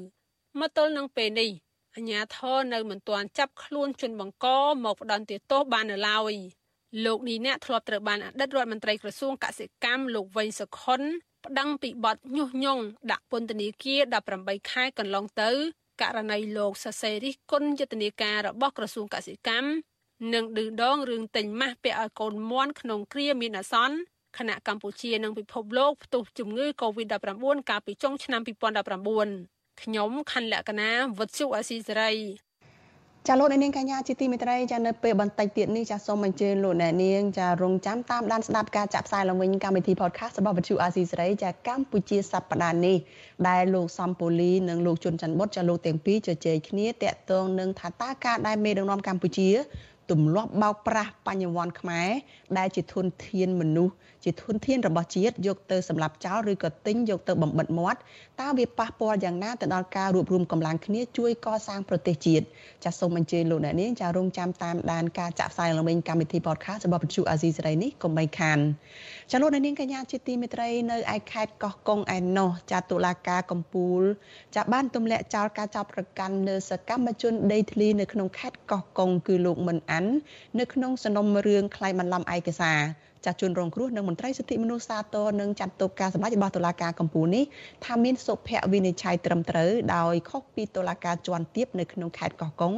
[0.61, 1.51] មកទល់នឹងពេលនេះ
[1.95, 4.47] អាជ្ញាធរនៅមិនទាន់ចាប់ខ្លួនជនបង្ក
[4.85, 6.35] មកផ្ដន្ទាទោសបាននៅឡើយ
[7.05, 11.03] លោកនេះអ្នកធ្លាប់ត្រូវបានអតីតរដ្ឋមន្ត្រីក្រសួងកសិកម្មលោកវែងសុខុន
[11.47, 14.01] ប្តឹងពីបទញុះញង់ដាក់ពន្ធនាគារ
[14.37, 15.51] 18ខែកន្លងទៅ
[16.01, 19.71] ករណីលោកសសេរិះគុណយុទ្ធនាការរបស់ក្រសួងកសិកម្ម
[20.35, 23.97] និងឌឺដងរឿងទិញម៉ាស់ពាក់ឲ្យកូនមន់ក្នុងគ្រាមានអាសន្ន
[24.39, 28.41] ខណៈកម្ពុជានិងពិភពលោកផ្ទុះជំងឺ Covid-19 កាលពីចុងឆ្នាំ
[29.11, 32.13] 2019ខ្ញុំខណ្ឌលក្ខណាវុទ្ធុអាស៊ីសេរី
[33.29, 42.97] ចាលោកអ្នកនាងកញ្ញាជាទីមេត្រីចានៅពេលបន្តិចទៀតនេះចាសូមអញ្ជើញលោកអ្នកនាងចារងចាំតាមដានស្ដាប់ការចាក់ផ្សាយឡើងវិញកម្មវិធី podcast របស់វិទ្យុអាស៊ីសេរីចាកម្ពុជាសប្តាហ៍នេះ
[43.49, 49.51] ដែលលោកសំពូលីនិងលោកជុនច័ន្ទបុតចាលោកទាំងពីរជជែកគ្នាតាក់ទងនឹងថាតើការដែលមេដឹកនាំកម្ពុជា
[50.11, 52.11] ទម្លាប់បោកប្រាស់បញ្ញវន្តខ្មែរ
[52.59, 58.01] ដែលជាធនធានមនុស្សជាធនធានរបស់ជាតិយកទៅសម្លាប់ចោលឬក៏ទិញយកទៅបំបិតមាត់
[58.41, 62.45] តើវាប៉ះពាល់យ៉ាងណាទៅដល់ការរួបរวมកម្លាំងគ្នាជួយកសាងប្រទេសជាតិ
[62.85, 68.59] ចាសសូមអញ្ជើញលោកអ្នកនាងចារងចាំតាមដានការចាក់ផ្សាយឡើងវិញកម្មវិធី podcast របស់វិទ្យុអាស៊ីសេរីនេះកុំបីខាន
[69.31, 74.03] ចាលោកអ្នកនាងកញ្ញាជាទីមេត្រីនៅឯខេត្តកោះកុងឯណោះចាតុលាការកំពូល
[74.57, 80.13] ចាបានទម្លាក់ចោលការចាប់ប្រកាន់នៅសកម្មជនដីធ្លីនៅក្នុងខេត្តកោះកុងគឺលោកមិនអាន់
[80.59, 82.81] នៅក្នុងសំណុំរឿងខ្លែងបន្លំឯកសារ
[83.25, 87.45] ចាស់ជនរងគ្រោះនិងមន្ត្រីសិទ្ធិមនុស្សសាទរនឹងចាត់ទុកការសម្ដែងរបស់តុលាការកំពូលនេះ
[87.85, 92.75] ថាមានសុភវិនិច្ឆ័យត្រឹមត្រូវដោយខុសពីតុលាការជាន់ទាបនៅក្នុងខេត្តកោះកុង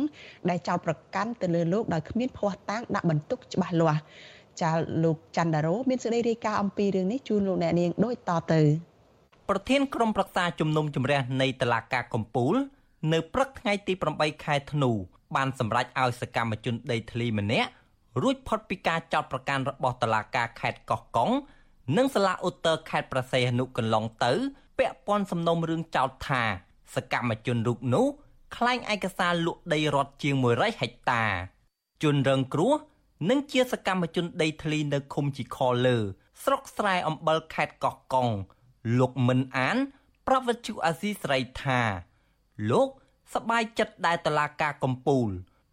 [0.50, 4.02] ដែលចោទប្រកាន់ទៅលើលោកដោយគ្មានភ័ស្តុតាងដាក់បន្ទុកច្បាស់លាស់
[4.62, 4.70] ចា
[5.04, 8.62] លោកច័ន្ទដារ៉ូមានសេចក្តីរាយការណ៍អំពីរឿងនេះជូនលោកអ្នកនាងដូចតទៅ
[9.48, 12.54] ប្រធានក្រុមប្រឹក្សាជំនុំជម្រះនៃតុលាការកំពូល
[13.12, 14.90] នៅព្រឹកថ្ងៃទី8ខែធ្នូ
[15.36, 17.70] បានសម្រេចឲ្យសកម្មជនដីធ្លីម្នាក់
[18.22, 21.30] រួចផុតពីការចោទប្រកាន់របស់តុលាការខេត្តកោះកុង
[21.96, 24.32] និងសាលាឧត្តរខេត្តប្រសេះអនុកន្លងទៅ
[24.78, 26.42] ពាក់ព័ន្ធសំណុំរឿងចោទថា
[26.94, 28.06] សកម្មជនរូបនោះ
[28.56, 31.24] ក្លែងឯកសារលក់ដីរដ្ឋជាង100ហិកតា
[32.02, 32.74] ជនរងគ្រោះ
[33.30, 35.96] និងជាសកម្មជនដីធ្លីនៅឃុំជីខលើ
[36.44, 38.28] ស្រុកស្រែអំបិលខេត្តកោះកុង
[38.98, 39.76] លោកមិនអាន
[40.26, 41.80] ប្រវត្តិជអាស៊ីសេរីថា
[42.70, 42.88] លោក
[43.34, 45.28] សប្បាយចិត្តដែលតឡាការកំពូល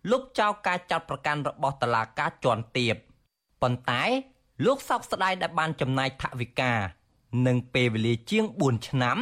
[0.09, 2.95] លុបចោលការចាត់ប្រកាន់របស់តឡាការជាន់ទាប
[3.61, 4.03] ប៉ុន្តែ
[4.65, 6.73] លោកសោកស្ដាយដែលបានចំណាយថវិកា
[7.47, 9.17] និងពេលវេលាជាង4ឆ្នាំ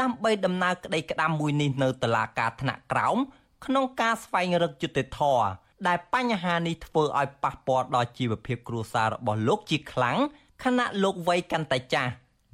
[0.00, 3.18] ដើម្បីដំណើរក្តីក្តាំមួយនេះនៅតុលាការថ្នាក់ក្រោម
[3.64, 5.46] ក្នុងការស្វែងរកយុត្តិធម៌
[5.86, 10.18] ដែលបញ្ហានេះធ្វើឲ្យប៉ះពាល់ដល់ជីវភាពគ្រួសាររបស់លោកជាខ្លាំង
[10.64, 12.12] ខណៈលោកវ័យកាន់តែចាស់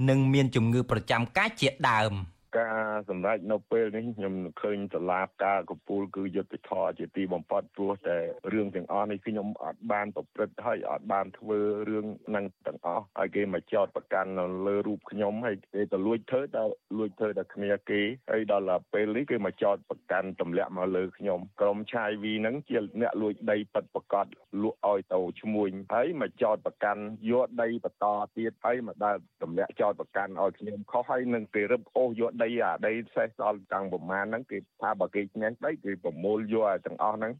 [0.08, 2.12] និងមានជំងឺប្រចាំកាយជាដើម។
[2.58, 8.18] ការសម្រេចនៅពេលនេះខ្ញុំឃើញតឡាការកំពូលគឺយុទ្ធធរជាទីបំផុតព្រោះតែ
[8.52, 11.58] រឿងទាំងអស់នេះខ្ញុំអត់បានប្រព្រឹត្តហើយអត់បានធ្វើ
[11.90, 24.26] រឿងនឹងទាំងអស់ហើយគេមកចោតប្រកាន់នៅលើរូបខ្ញុំហើយគេទៅលួចធ្វើដល់លួចធ្វើដល់គ្នាគេហើយដល់ពេលនេះគេមកចោតប្រកាន់ទម្លាក់មកលើខ្ញុំក្រុមឆាយវីហ្នឹងជាអ្នកលួចដីប៉ិតប្រកាស
[24.62, 37.32] លក់ឲ្យទៅឈ្មួញហើយមកចោតប្រកាន់យកដីបន្តទៀតហើយមកដល់ទម្លាក់ចោតប្រកាន់ឲ្យខ្ញុំខុសហើយនឹងគេរឹបអូសយកដីអាដីសេះសល់តាំងប្រមាណហ្នឹងគេថាបើគេឈ្នះដីគេប្រមូលយកឲ្យទាំងអស់ហ្នឹង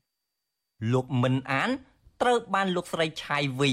[0.92, 1.70] លោកមិនអាន
[2.22, 3.72] ត្រូវបានលោកស្រីឆៃវី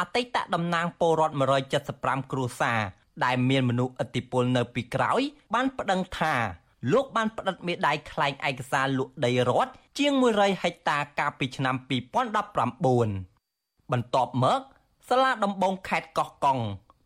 [0.00, 1.34] អតីតតំណាងពលរដ្ឋ
[1.82, 2.80] 175គ្រួសារ
[3.24, 5.20] ដែលមានមនុស្សឥទ្ធិពលនៅពីក្រោយ
[5.54, 6.34] បានប្តឹងថា
[6.92, 14.60] លោកបានផ្តិតមេដាយខ្លែងឯកសារលក់ដីរដ្ឋជាង100ហិកតាកាលពីឆ្នាំ2019បន្ទាប់មក
[15.08, 16.58] សាលាដំបងខេត្តកោះកុង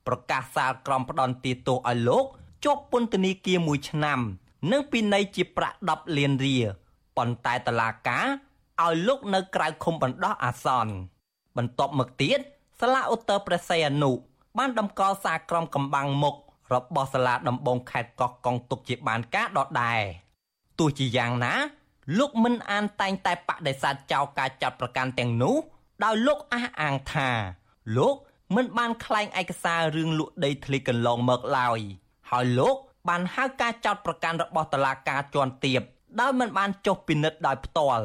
[0.06, 2.24] ប្រកាសសាលក្រមផ្ដន់ទាទោសឲ្យលោក
[2.66, 4.20] ជាប់ពន្ធនាគារ1ឆ្នាំ
[4.70, 6.66] និងពិន័យជាប្រាក់10លានរៀល
[7.16, 8.20] ប៉ុន្តែតឡាកា
[8.84, 10.92] ឲ្យលោកនៅក្រៅឃុំបណ្ដោះអាសន្ន
[11.56, 12.38] បន្ទាប់មកទៀត
[12.80, 14.12] សាលាឧត្តរព្រះសីហនុ
[14.58, 16.34] បានដំកល់សារក្រមកំបាំងមុខ
[16.74, 20.02] របស់សាលាដំបងខេត្តកោះកុងទុកជាបានការដដែល
[20.78, 21.54] ទោះជាយ៉ាងណា
[22.18, 25.56] លោកមិនអានតែងតែបដិសេធចោលការចាត់ប្រកាន់ទាំងនោះ
[26.04, 27.30] ដោយលោកអះអាងថា
[27.96, 28.16] លោក
[28.56, 31.80] មិនបានក្លែងឯកសាររឿងលក់ដីធ្លីកន្លងមកឡើយ
[32.30, 32.76] ហើយលោក
[33.08, 35.82] បានហៅការចោទប្រកាន់របស់តុលាការជាន់ទាប
[36.20, 38.04] ដោយមិនបានចុះពិនិត្យដោយផ្ទាល់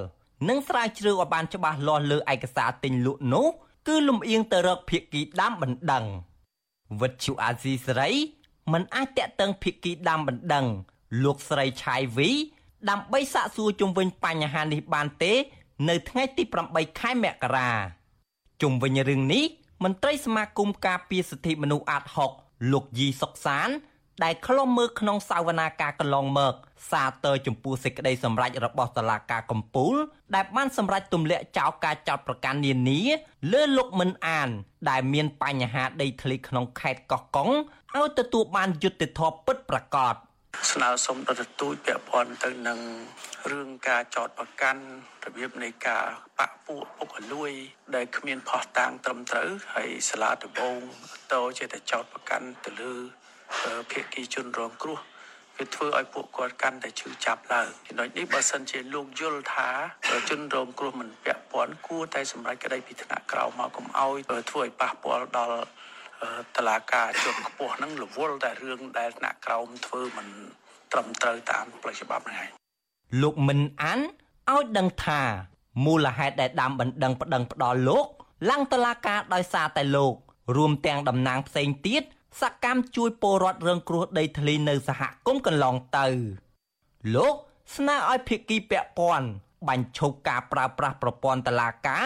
[0.50, 3.48] និងស្រាវជ្រាវឲ្យបានច្បាស់លាស់លើឯកសារទិញលក់នោះ
[3.88, 6.06] គឺលំអៀងទៅរកភៀកគីដាំបណ្ដឹង
[7.02, 8.12] វិទ្យុអាស៊ីសេរី
[8.74, 10.66] មិនអាចតាក់ទងភៀកគីដាំបណ្ដឹង
[11.24, 12.30] លោកស្រីឆៃវី
[12.90, 15.34] ដើម្បីសាកសួរជុំវិញបញ្ហានេះបានទេ
[15.90, 17.70] នៅថ្ងៃទី8ខែមករា
[18.62, 19.44] ជុំវិញរឿងនេះ
[19.84, 22.04] មន្ត្រីសមាគមការពារសិទ្ធិមនុស្សអាត
[22.38, 23.70] 6លោកយីសុកសាន
[24.24, 26.54] ដែលខ្លុំមើលក្នុងសាវនាការកន្លងមក
[26.92, 29.96] សាទរចំពោះសេចក្តីសម្រេចរបស់តុលាការកំពូល
[30.36, 33.02] ដែលបានសម្រេចទម្លាក់ចោលការចោទប្រកាន់នានា
[33.52, 34.50] លើលោកមិនអាន
[34.90, 37.50] ដែលមានបញ្ហាដីធ្លីក្នុងខេត្តកោះកុង
[37.96, 40.16] ឲ្យទទួលបានយុត្តិធម៌ពិតប្រាកដ
[40.72, 42.80] ស្នើសុំដល់ទទូចពាក់ព័ន្ធទៅនឹង
[43.52, 44.82] រឿងការចោតប្រកាន់
[45.26, 46.06] របៀបនៃការ
[46.38, 47.52] បាក់ពួកពុកលួយ
[47.96, 50.78] ដែលគ្មានផោះតាំងត្រឹមត្រូវហើយសាលាដំបង
[51.34, 52.94] តោជាតែចោតប្រកាន់ទៅលើ
[53.92, 55.00] ភាគីជនរងគ្រោះ
[55.58, 59.70] វាធ្វើឲ្យពួកគាត់កាន់តែឈឺចាប់ឡើងចំណុចនេះបើសិនជាលោកយល់ថា
[60.30, 64.18] ជនរងគ្រោះមិនពាក់ព័ន្ធគួរតែសម្រេចក្តីពីថ្នាក់ក្រោមមកកុំឲ្យ
[64.52, 65.60] ធ្វើឲ្យប៉ះពាល់ដល់
[66.56, 70.28] តឡាការជាន់ខ្ពស់ហ្នឹងរវល់តែរឿងដែលថ្នាក់ក្រោមធ្វើមិន
[70.92, 72.50] ត្រឹមត្រូវតាមផ្លូវច្បាប់ហ្នឹងឯង
[73.22, 74.00] លោកមិនអាន
[74.52, 75.22] ឲ្យដឹងថា
[75.86, 78.08] មូលហេតុដែលដាំបណ្ដឹងប្តឹងផ្ដាល់លោក
[78.50, 80.14] ឡើងតឡាការដោយសារតែលោក
[80.58, 82.04] រួមទាំងតំណាងផ្សេងទៀត
[82.39, 86.08] សកម្មជួយពលរដ្ឋរងគ្រោះដីធ្លីនៅសហគមន៍កន្លងទៅ
[87.15, 87.36] លោក
[87.76, 89.28] ស្នើឲ្យភាគីពាក់ព័ន្ធ
[89.67, 92.06] បញ្ឈប់ការប្រើប្រាស់ប្រព័ន្ធតឡាការ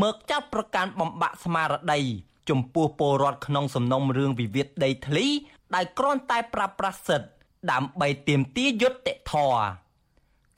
[0.00, 2.00] មើកចាត់ប្រកាន់បំបាក់ស្មារតី
[2.48, 5.26] ចំពោះពលរដ្ឋក្នុងសំណុំរឿងវិវាទដីធ្លី
[5.74, 7.28] ដែលគ្រាន់តែប្រើប្រាស់សិទ្ធិ
[7.70, 9.64] ដើម្បីទាមទារយុត្តិធម៌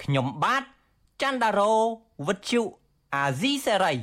[0.03, 0.63] ខ្ញុំបាទ
[1.23, 1.75] ច័ន្ទដារោ
[2.27, 2.63] វិទ្យុ
[3.15, 3.95] អាស៊ីសេរី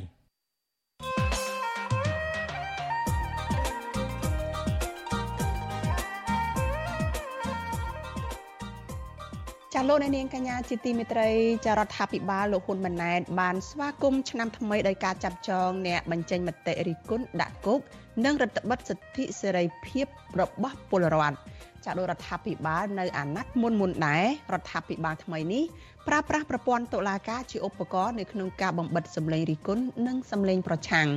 [9.90, 11.30] លោកអ្នកនាងកញ្ញាជាទីមេត្រី
[11.66, 17.80] ចារដ្ឋាភិបាលលោកហ៊ុនម៉ាណែតបានស្វាគមន៍ឆ្នាំថ្មីដោយការចាប់ចងអ្នកបញ្ចេញមតិរិះគន់ដាក់គុក
[18.26, 20.06] និងរដ្ឋបិទសិទ្ធិសេរីភាព
[20.40, 21.38] របស់ពលរដ្ឋ
[21.86, 25.64] ចាដោយរដ្ឋាភិបាលនៅអាណត្តិមុនមុនដែររដ្ឋាភិបាលថ្មីនេះ
[26.08, 31.08] ប្រើប្រាស់ប្រព័ន្ធតុលាការជាឧបករណ៍នៅក្នុងការបំបិតសម្លេងរិះគន់និងសម្លេងប្រឆាំង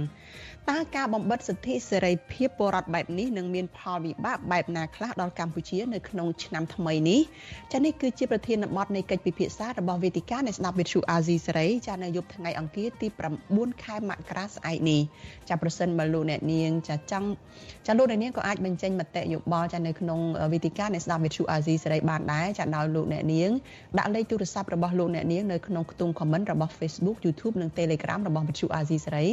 [0.70, 7.20] តើការបំបិតសិទ្ធិសេរីភាពពលរដ្ឋបែបនេះនឹងមានផលវិបាកបែបណាខ្លះដល់កម្ពុជានៅក្នុងឆ្នាំថ្មីនេះ
[7.72, 13.08] ចានេះគឺជាប្រធានបទនៃកិច្ចពិភាក្សារបស់វេទិកានៃស្ដាប់វិទ្យុអាស៊ីសេរីចានៅយប់ថ្ងៃអង្គារទី
[13.46, 15.00] 9ខែមករាស្អែកនេះ
[15.48, 17.28] ចាប្រសិនបើលោកអ្នកនាងចាចង់
[17.86, 20.20] ចាលោកអ្នកនាងក៏អាចបញ្ចេញមតិយោបល់ចានៅក្នុង
[20.52, 23.50] វេទិកានៃស្ដាប់វិទ្យុអាស៊ីសេរីបានដែរចាដោយលោកអ្នកនាង
[23.98, 29.26] ដាក់លេខទូរស័ព្ទរបស់លោកអ្នកនាងនៅក្នុងខ្ទង់ comment របស់ Facebook YouTube និង Telegram របស់វិទ្យុអាស៊ីសេរី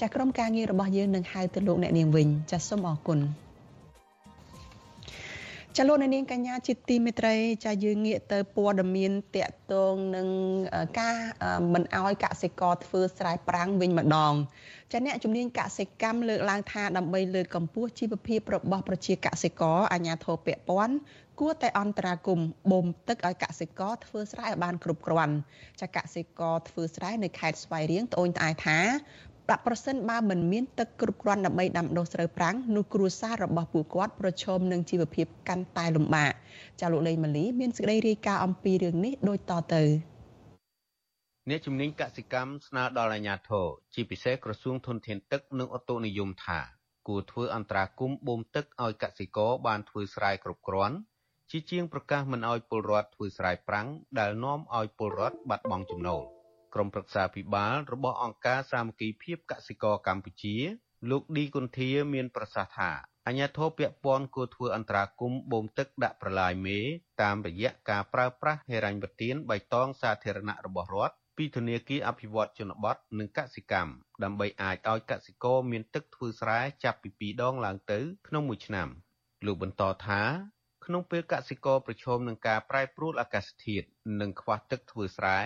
[0.00, 3.20] ចាក្រុមការងាររបស់យើងនឹងហៅទៅលោកអ្នកនាងវិញចាសសូមអរគុណ
[5.76, 7.34] ចលនានាងកញ្ញាជាទីមេត្រី
[7.64, 10.28] ចាយើងងាកទៅព័ត៌មានតកតងនឹង
[11.00, 11.16] ការ
[11.72, 14.32] មិនអោយកសិករធ្វើស្រែប្រាំងវិញម្ដង
[14.92, 20.96] ចាអ្នកជំនាញកសិកម្មលើកឡើងថាដើម្បីលើកកម្ពស់ជីវភាពរបស់ប្រជាកសិករអាជ្ញាធរពាក់ព័ន្ធ
[21.40, 25.34] គួរតែអន្តរាគមបូមទឹកឲ្យកសិករធ្វើស្រែឲ្យបានគ្រប់គ្រាន់
[25.80, 28.78] ចាកសិករធ្វើស្រែនៅខេត្តស្វាយរៀងត្អូញត្អែថា
[29.48, 36.32] ប្រាក់ប្រសិនបើមិនមានទឹកគ្រប់គ្រាន់ដើម្បីដាំដុះស្រូវប្រាំងនោះគ្រួសាររបស់ពួកគាត់ប្រឈមនឹងជីវភាពកាន់តែលំបាក
[36.80, 39.82] ចាលោកលេងម៉ាលីមានសេចក្តីរាយការណ៍អំពីរឿងនេះដូចតទៅ
[41.48, 46.60] អ្នកជំនាញកសិកម្មស្នើដល់អាជ្ញាធរជាពិសេសក្រសួងធនធានទឹកនិងអូតូនិយមថា
[47.08, 50.96] គួរធ្វើអន្តរាគមន៍បូមទឹកឲ្យកសិករបានធ្វើស្រែគ្រប់គ្រាន់
[51.50, 56.22] ជាជាងប្រកាសមិនឲ្យពលរដ្ឋធ្វើស្រែប្រាំងដែលនាំឲ្យពលរដ្ឋបាត់បង់ចំណូល។
[56.74, 60.56] ក្រុមប្រឹក្សាភិបាលរបស់អង្គការសាមគ្គីភាពកសិករកម្ពុជា
[61.10, 62.90] លោកឌីគុន្ធាមានប្រសាសន៍ថា
[63.26, 66.78] អញ្ញាធិបពាក់ព័ន្ធគួរធ្វើអន្តរាគមន៍បូមទឹកដាក់ប្រឡាយមេ
[67.22, 73.92] តាមរយៈការប្រើប្រាស់ហិរញ្ញប្បទានបៃតងសាធារណៈរបស់រដ្ឋពីធនាគារអភិវឌ្ឍជនបទនិងកសិកម្ម
[74.24, 78.88] ដើម្បីអាចឲ្យកសិករមានទឹកធ្វើស្រែចាប់ពី2ដងឡើងទៅក្នុងមួយឆ្នាំ
[79.46, 80.22] លោកបន្តថា
[80.84, 83.86] ក្នុងពេលកសិករប្រឈមនឹងការប្រែប្រួលអាកាសធាតុ
[84.20, 85.38] និងខ្វះទឹកធ្វើស្រែ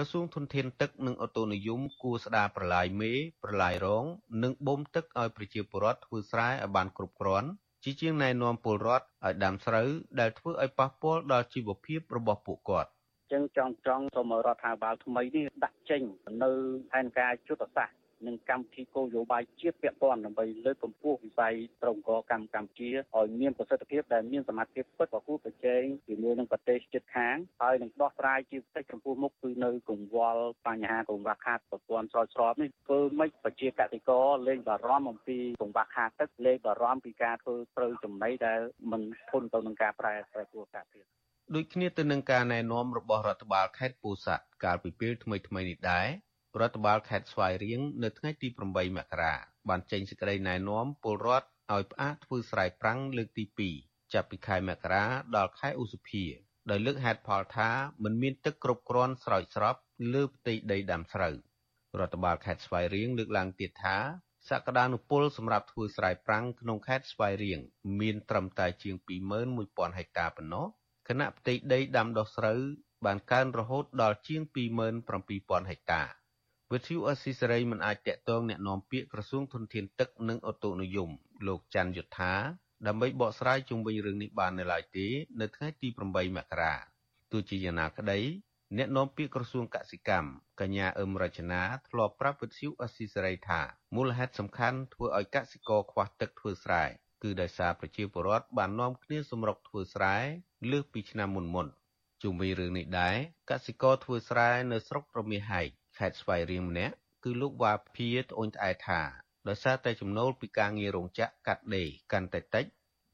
[0.00, 3.12] ក្រសួងធនធានទឹកនិងអូតូនិយមគួរស្ដារប្រឡាយមេ
[3.44, 4.04] ប្រឡាយរង
[4.42, 7.48] និងបូមទឹកឲ្យប្រជាពលរដ្ឋធ្វើស្រែឲ្យបានគ្រប់គ្រាន់
[7.84, 9.88] ជាជាងណែនាំពលរដ្ឋឲ្យដាំស្រូវ
[10.20, 12.90] ដែលធ្វើឲ្យប៉ះពាល់ដល់ជីវភាពរបស់ពួកគាត់
[13.32, 16.02] ចឹងចង់ចង់សូមរដ្ឋាភិបាលថ្មីនេះដាក់ចេញ
[16.42, 16.50] នៅ
[16.90, 41.08] ផែនការយុទ្ធសាស្ត្រ និងកម្មវិធីគោលនយោបាយជាតិពាក់ព័ន្ធដើម្បីលើកកម្ពស់វិស័យត្រង់កកម្មកម្ពុជាឲ្យមានប្រសិទ្ធភាពដែលមានសមត្ថភាពពិតប្រកួតប្រជែងជាមួយនឹងប្រទេសជិតខាងហើយនឹងដោះស្រាយជាពិសេសចំពោះមុខគឺនៅកង្វល់បញ្ហាកង្វះខាតប្រព័ន្ធស្រោចស្រពនេះធ្វើម៉េចប្រជាកសិករលែងបារម្ភអំពីកង្វះខាតទឹកលែងបារម្ភពីការធ្វើត្រូវចំណីដែលមិនធន់ទៅនឹងការប្រែប្រែប្រួលអាកាសធាតុ
[41.54, 46.08] ដូចគ្នាទៅនឹងការណែនាំរបស់រដ្ឋបាលខេត្តពោធិ៍សាត់កាលពីពេលថ្មីៗនេះដែរ
[46.60, 49.34] រដ្ឋបាលខេត្តស្វាយរៀងនៅថ្ងៃទី8មករា
[49.68, 53.44] បានចេញសេចក្តីណែនាំពលរដ្ឋឲ្យផ្អាកធ្វើស្រែប្រាំងលើកទី
[53.78, 55.04] 2ចាប់ពីខែមករា
[55.36, 56.24] ដល់ខែឧសភា
[56.70, 57.70] ដោយលើកហេតុផលថា
[58.04, 59.76] មិនមានទឹកគ្រប់គ្រាន់ស្រោចស្រព
[60.14, 61.34] លើផ្ទៃដីដាំស្រូវ
[61.98, 63.96] រដ្ឋបាលខេត្តស្វាយរៀងលើកឡើងទៀតថា
[64.50, 67.60] សក្តានុពលសម្រាប់ធ្វើស្រែប្រាំងក្នុងខេត្តស្វាយរៀង
[68.00, 68.94] មានត្រឹមតែជាង
[69.46, 70.66] 21000ហិកតាប៉ុណ្ណោះ
[71.08, 72.60] ខណៈផ្ទៃដីដាំដុះស្រូវ
[73.06, 74.42] បានកើនរហូតដល់ជាង
[75.06, 76.02] 27000ហិកតា
[76.73, 81.09] វិទ្យុអស៊ីសេរីមិនអាចតាក់ទងแนะនាំពាក្យក្រសួងធនធានទឹកនិងអូតូនិយម
[81.47, 82.33] លោកច័ន្ទយុធា
[82.87, 85.07] ដើម្បីបកស្រាយជុំវិញរឿងនេះបាននៅឡើយទេ
[85.41, 86.73] នៅថ្ងៃទី8មករា
[87.31, 88.19] ទោះជាយ៉ាងណាក្តី
[88.77, 93.61] អ្នកនាំពាក្យក្រសួងកសិកម្មកញ្ញាអឹមរចនាធ្លាប់ប្រាប់វិទ្យុអស៊ីសេរីថា
[93.95, 96.83] មូលហេតុសំខាន់ធ្វើឲ្យកសិករខ្វះទឹកធ្វើស្រែ
[97.23, 100.15] គឺដោយសារប្រជាពលរដ្ឋបាននាំគ្នាសម្រុកធ្វើស្រែ
[100.71, 101.67] លើសពីឆ្នាំមុនមុន
[102.21, 103.15] ជុំវិញរឿងនេះដែរ
[103.51, 109.00] កសិករធ្វើស្រែនៅស្រុករមាសហែក ខេត្តស្វាយរៀងម្នាក់គឺលោកវ៉ាភាត្អូនត្អែថា
[109.48, 112.64] ដោយសារតែចំណូលពីការងាររោងចក្រកាត់ដេរកាន់តែតិច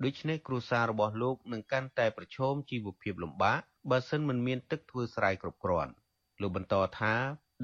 [0.04, 5.92] ដូច្នេះគ្រួសាររបស់លោកនឹងកាន់តែប្រឈមជីវភាពលំបាកបើសិនមិនមានទឹកធ្វើស្រែគ្រប់គ្រាន់
[6.40, 7.14] លោកបន្តថា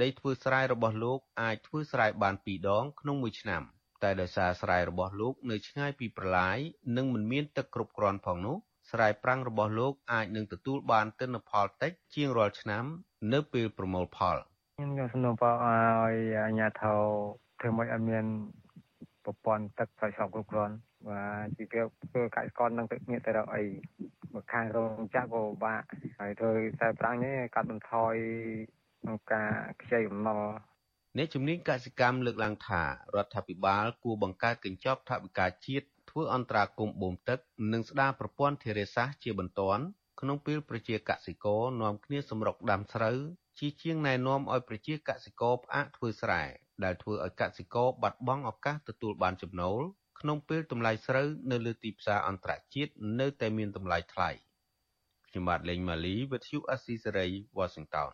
[0.03, 3.63] ដីធ្វើស្រែរបស់លោកអាចធ្វើស្រែបាន2ដងក្នុងមួយឆ្នាំ
[4.03, 6.59] តែដោយសារស្រែរបស់លោកនៅឆ្ងាយពីប្រឡាយ
[6.97, 8.57] និងមិនមានទឹកគ្រប់គ្រាន់ផងនោះ
[8.91, 12.85] ស្រែប្រាំងរបស់លោកអាចនឹងទទួលបានទិន្នផលតិចជាងរាល់ឆ្នាំ
[13.33, 14.37] នៅពេលប្រមូលផល
[14.81, 16.15] ខ្ញុំខ្ញុំសំណូមពរឲ្យ
[16.45, 17.01] អាជ្ញាធរ
[17.61, 18.25] ធ្វើម៉េចឲ្យមាន
[19.25, 20.77] ប្រព័ន្ធទឹកស្រោចស្រពគ្រប់គ្រាន់
[21.09, 23.63] បាទជាគេធ្វើកសិករនឹងទឹកមានតែរកអី
[24.35, 25.83] មកខាងរោងចក្រក៏ពិបាក
[26.19, 28.15] ហើយធ្វើខ្សែប្រាំងនេះកាត់បន្ថយ
[29.01, 29.51] ក្នុងការ
[29.83, 30.43] ខ្ចីបំណុល
[31.17, 32.89] អ្នកជំនាញកសិកម្មលើកឡើងថារ
[33.25, 37.39] ដ្ឋាភិបាលគួរបង្កើតកញ្ចប់ថវិកាជាតិធ្វើអន្តរាគមន៍បូមទឹក
[37.73, 39.85] និងស្ដារប្រព័ន្ធធារាសាស្ត្រជាបន្ទាន់
[40.21, 43.19] ក្នុងពេលប្រជាកសិករនាំគ្នាសម្រុកដាំស្រូវ
[43.59, 46.43] ជាជាងណែនាំឲ្យប្រជាកសិករផ្អាកធ្វើស្រែ
[46.85, 49.81] ដែលធ្វើឲ្យកសិករបាត់បង់ឱកាសទទួលបានចំណូល
[50.21, 54.31] ក្នុងពេលតម្លៃស្រូវនៅលើទីផ្សារអន្តរជាតិនៅតែមានតម្លៃថ្លៃ
[55.29, 57.29] ខ្ញុំបាទលេងម៉ាលីវិទ្យុអស៊ីសេរី
[57.59, 58.11] Washington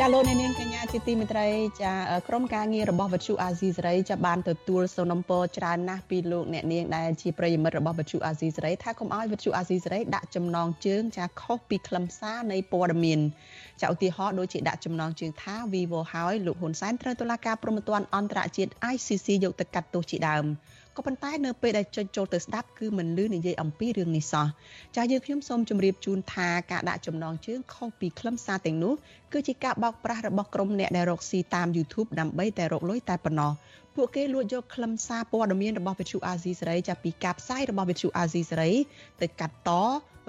[0.00, 1.48] ចាលោកអ្នកនាងកញ្ញាជាទីមេត្រី
[1.82, 1.92] ចា
[2.28, 13.20] ក្រុមការងាររបស់វិទ្យុអាស៊ីសេរីចាបានទទួលសំណូមពរច្រើនណាស់ពីលោកអ្នកនាងដែលជាប្រិយមិត្តរបស់វិទ្យុអាស៊ីសេរីថាកុំឲ្យវិទ្យុអាស៊ីសេរីដាក់ចំណងជើងចាខុសពីខ្លឹមសារនៃព័ត៌មាន
[13.82, 20.44] ចាឧទាហរណ៍ដូចជាដាក់ចំណងជើងថា Vivo ហើយលោកហ៊ុនសែនត្រូវតុលាការព្រហ្មទណ្ឌអន្តរជាតិ ICC យកទៅកាត់ទោសជាដើម
[20.96, 24.46] ក៏ប៉ុន្តែនៅពេលដែលចុចចូលទៅស្ដាប់គឺមិនលឺនិយាយអំពីរឿងនេះសោះ
[24.96, 28.94] ចាស់យើងខ្ញុំសូមជម្រាបជូនថាការដាក់ចំណងជើងខុសពីខ្លឹមសារទាំងនោះ
[29.32, 33.52] គឺជាការបោកប្រាស់របស់ក្រុមអ្នកដែលរកស៊ីតាម YouTube ដើម្បីតែរកលុយតែប៉ុណ្ណោះ
[33.94, 38.72] ពួកគេលួចយកខ្លឹមសារព័ត៌មានរបស់វិទ្យុអាស៊ីសេរីចាប់ពីការផ្សាយរបស់វិទ្យុអាស៊ីសេរី
[39.20, 39.70] ទៅកាត់ត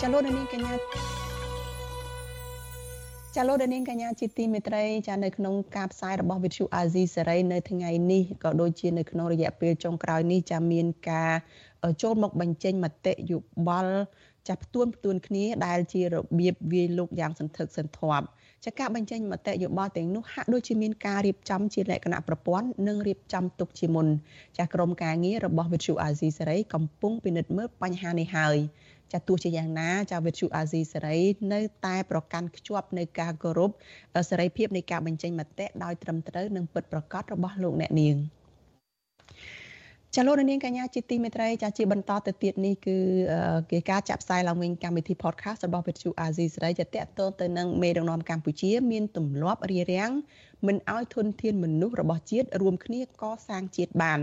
[0.00, 0.74] ចាលោកនាងកញ្ញា
[3.36, 11.32] ចាលោកនាងកញ្ញាជាទីមេត្រីចានៅក្នុងការផ្សាយរបស់វិទ្យុអាស៊ីសេរីនៅថ្ងៃនេះក៏ដូចជានៅក្នុងរយៈពេលចុងក្រោយនេះចាមានការ
[12.02, 13.96] ចូលមកបញ្ចេញមតិយោបល់
[14.48, 18.26] ចាផ្ទួនផ្ទួនគ្នាដែលជារបៀបវាយលុកយ៉ាងសន្ធឹកសន្ធាប់
[18.64, 24.06] ចាការបញ្ចេញមតិយោបល់ទាំងនោះហាក់ដូចជាមានការរៀបចំជាលក្ខណៈប្រព័ន្ធនិងរៀបចំទុកជាមុន
[24.58, 28.56] ចាក្រុមការងាររបស់វិទ្យុអាស៊ីសេរីកំពុងពិនិត្យមើលបញ្ហានេះហើយ
[29.12, 31.18] ចាទោះជាយ៉ាងណាចាវិទ្យុអាស៊ីសេរី
[31.52, 33.70] នៅតែប្រកាន់ខ្ជាប់នៅការគោរព
[34.30, 38.16] សេរីភាពនៃការបញ្ចេញមតិដោយត្រឹមត្រូវនិងពិតប្រាកដរបស់លោកអ្នកនាង
[40.16, 42.96] ចាលោកនាងកញ្ញាជាទីមេត្រីចាជាបន្តទៅទៀតនេះគឺ
[43.70, 50.12] គេការចាក់ផ្សាយឡើងវិញកម្មវិធី podcast របស់វិទ្យុអាស៊ីសេរីចាតកតទៅនឹងមេដឹកនាំកម្ពុជា មានទម្លាប់រារាំង
[50.66, 54.20] មិនឲ្យធនធានមនុស្សរបស់ជាតិរួមគ្នាកសាងជាតិបាន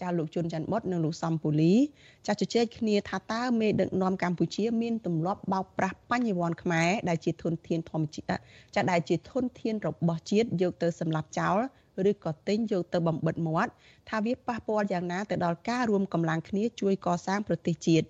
[0.00, 1.74] ចាលោកជុនច័ន្ទបុតនិងលោកសំពូលី
[2.26, 8.36] ចាជជែកគ្នាថាតើមេដឹកនាំកម្ពុជាមានទម្លាប់បោកប្រាស់បញ្ញវន្តខ្មែរដែលជាធនធានធម្មជាតិ
[8.74, 11.58] ចាដែលជាធនធានរបស់ជាតិយកទៅសម្លាប់ចោល
[12.10, 13.72] ឬក៏ទិញយកទៅបំបិតមាត់
[14.10, 18.06] ថាវាប៉ះពាល់យ៉ាងណាទៅដល់ការរួមកម្លាំងគ្នាជួយកសាងប្រទេសជាតិ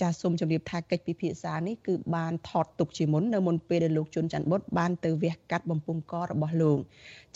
[0.00, 6.78] ចាសសូមជម្រាបថាកិច្ចពិភាក្សានេះគឺបានថតទុកជាមុននៅមុនពេលដែលលោកជុនច័ន្ទបុតបានទៅវះកាត់បំពង់ករបស់លោក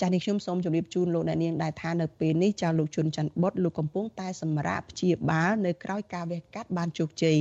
[0.00, 7.38] ចាសនេះខ្ញុំសូមជម្រាបជូនលោកអ្នកនាងដែរថានៅពេលនេះចាសលោកជុនច័ន្ទបុតលោកកំពុងតែសម្រាប់ព្យាបាលនៅក្រៅការវះកាត់បានជោគជ័យ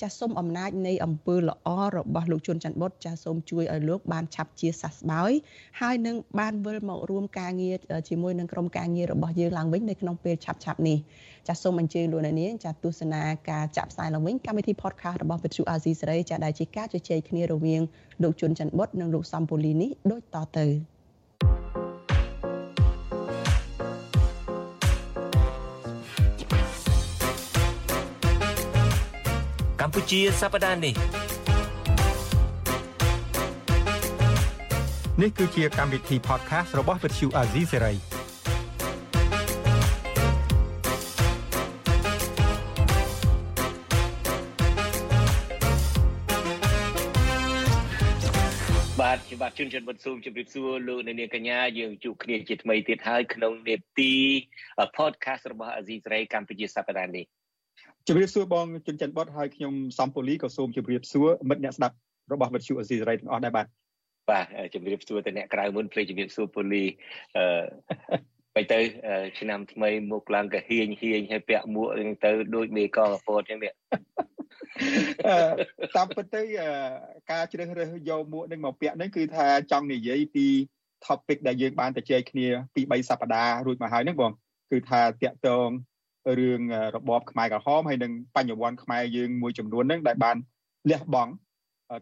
[0.00, 5.32] ចាសសូមអំណាចនៃអំពើល្អរបស់លោកជុនច័ន្ទបុតចាសសូមជួយឲ្យលោកបានឆាប់ជាសះស្បើយ
[5.80, 7.76] ហើយនឹងបានវិលមករួមការងារ
[8.08, 10.98] ជាមួយនឹងក្រុមការងាររបស់យើងឡើងវិញនៅក្នុងពេលឆាប់ឆាប់នេះ
[11.48, 17.82] ចាសសូមអញ្ជើញលោកអ្នកនាងចាសទស្សនាការចាក់ផ្សាយឡើងវិញកម្មវិធី podcast របស់វិទ្យុអាស៊ីសេរីចាសដែលជាការជជែកគ្នារវាង
[18.22, 20.66] លោកជុនច័ន្ទបុតនិងលោកសំពូលីនេះដូចតទៅ
[29.80, 30.94] កម្ពុជាសប្តាហ៍នេះ
[35.22, 38.23] នេះគឺជាកម្មវិធី podcast របស់ Vuthu Azizi Serai
[49.14, 54.12] បាទខ្ញុំបាទជួនច័ន្ទបុតស៊ូមជម្រាបសួរលោកអ្នកនាងកញ្ញាយើងជួបគ្នាជាថ្មីទៀតហើយក្នុងនេតិ
[54.98, 57.24] podcast របស់ Azizi Serai កម្ពុជាសប្តាហ៍នេះ
[58.06, 61.96] ជម្រាបសួរបងជុនច័ន្ទបុតហើយខ្ញុំសំពូលីក៏សូមជម្រាបសួរមិត្តអ្នកស្ដាប់
[62.32, 63.66] របស់វិទ្យុអេស៊ីសេរីទាំងអស់ដែរបាទ
[64.30, 66.84] បាទជម្រាបសួរទៅអ្នកក្រៅមុនភ្លេចជម្រាបសួរពូលី
[67.36, 67.44] អឺ
[68.54, 68.80] បែរទៅ
[69.38, 73.72] ឆ្នាំថ្មីមកឡើងក៏ហ៊ាញហ៊ាញហើយពាក់មួកហ្នឹងទៅដូចមេកកពតចឹងនេះ
[75.96, 76.42] តាមពិតទៅ
[77.32, 80.46] ការជ្រើសរើសយកមួកនឹងមកពាក់ហ្នឹងគឺថាចង់និយាយពី
[81.06, 84.32] topic ដែលយើងបានទៅជែកគ្នាពី3សប្តាហ៍រួចមកហើយហ្នឹងបង
[84.70, 85.68] គឺថាតាក់ទង
[86.38, 86.60] រឿង
[86.96, 90.36] របបខ្មែរក្រហមហើយនឹងបញ្ញវន្តខ្មែរយើងមួយចំនួនហ្នឹងដែលបាន
[90.90, 91.32] លះបង់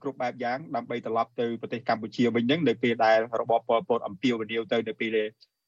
[0.03, 5.18] គ្រប់បែបយ៉ាងដើម្បីត្រឡប់ទៅប្រទេសកម្ពុជាវិញហ្នឹងនៅពេលដែលរបបប៉ុលពតអំពាវនាវទៅនៅពេល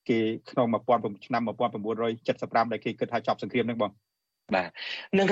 [0.08, 0.18] គេ
[0.50, 1.42] ក្នុង19ឆ្នាំ
[1.86, 3.92] 1975ដែលគេគិតថាចប់សង្គ្រាមហ្នឹងបង
[4.52, 4.70] បាទ
[5.18, 5.26] នឹង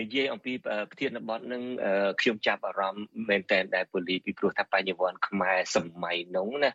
[0.00, 1.62] និយាយអំពីប្រធានបទនឹង
[2.20, 6.72] ខ្ញុំចាប់អារម្មណ៍មែនតើដែលពូលីពីព្រោះថាបញ្ញវន្តខ្មែរសម័យនោះណា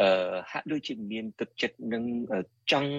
[0.00, 2.04] អឺហាក់ដូចជាមានទឹកចិត្តនឹង
[2.72, 2.92] ចង់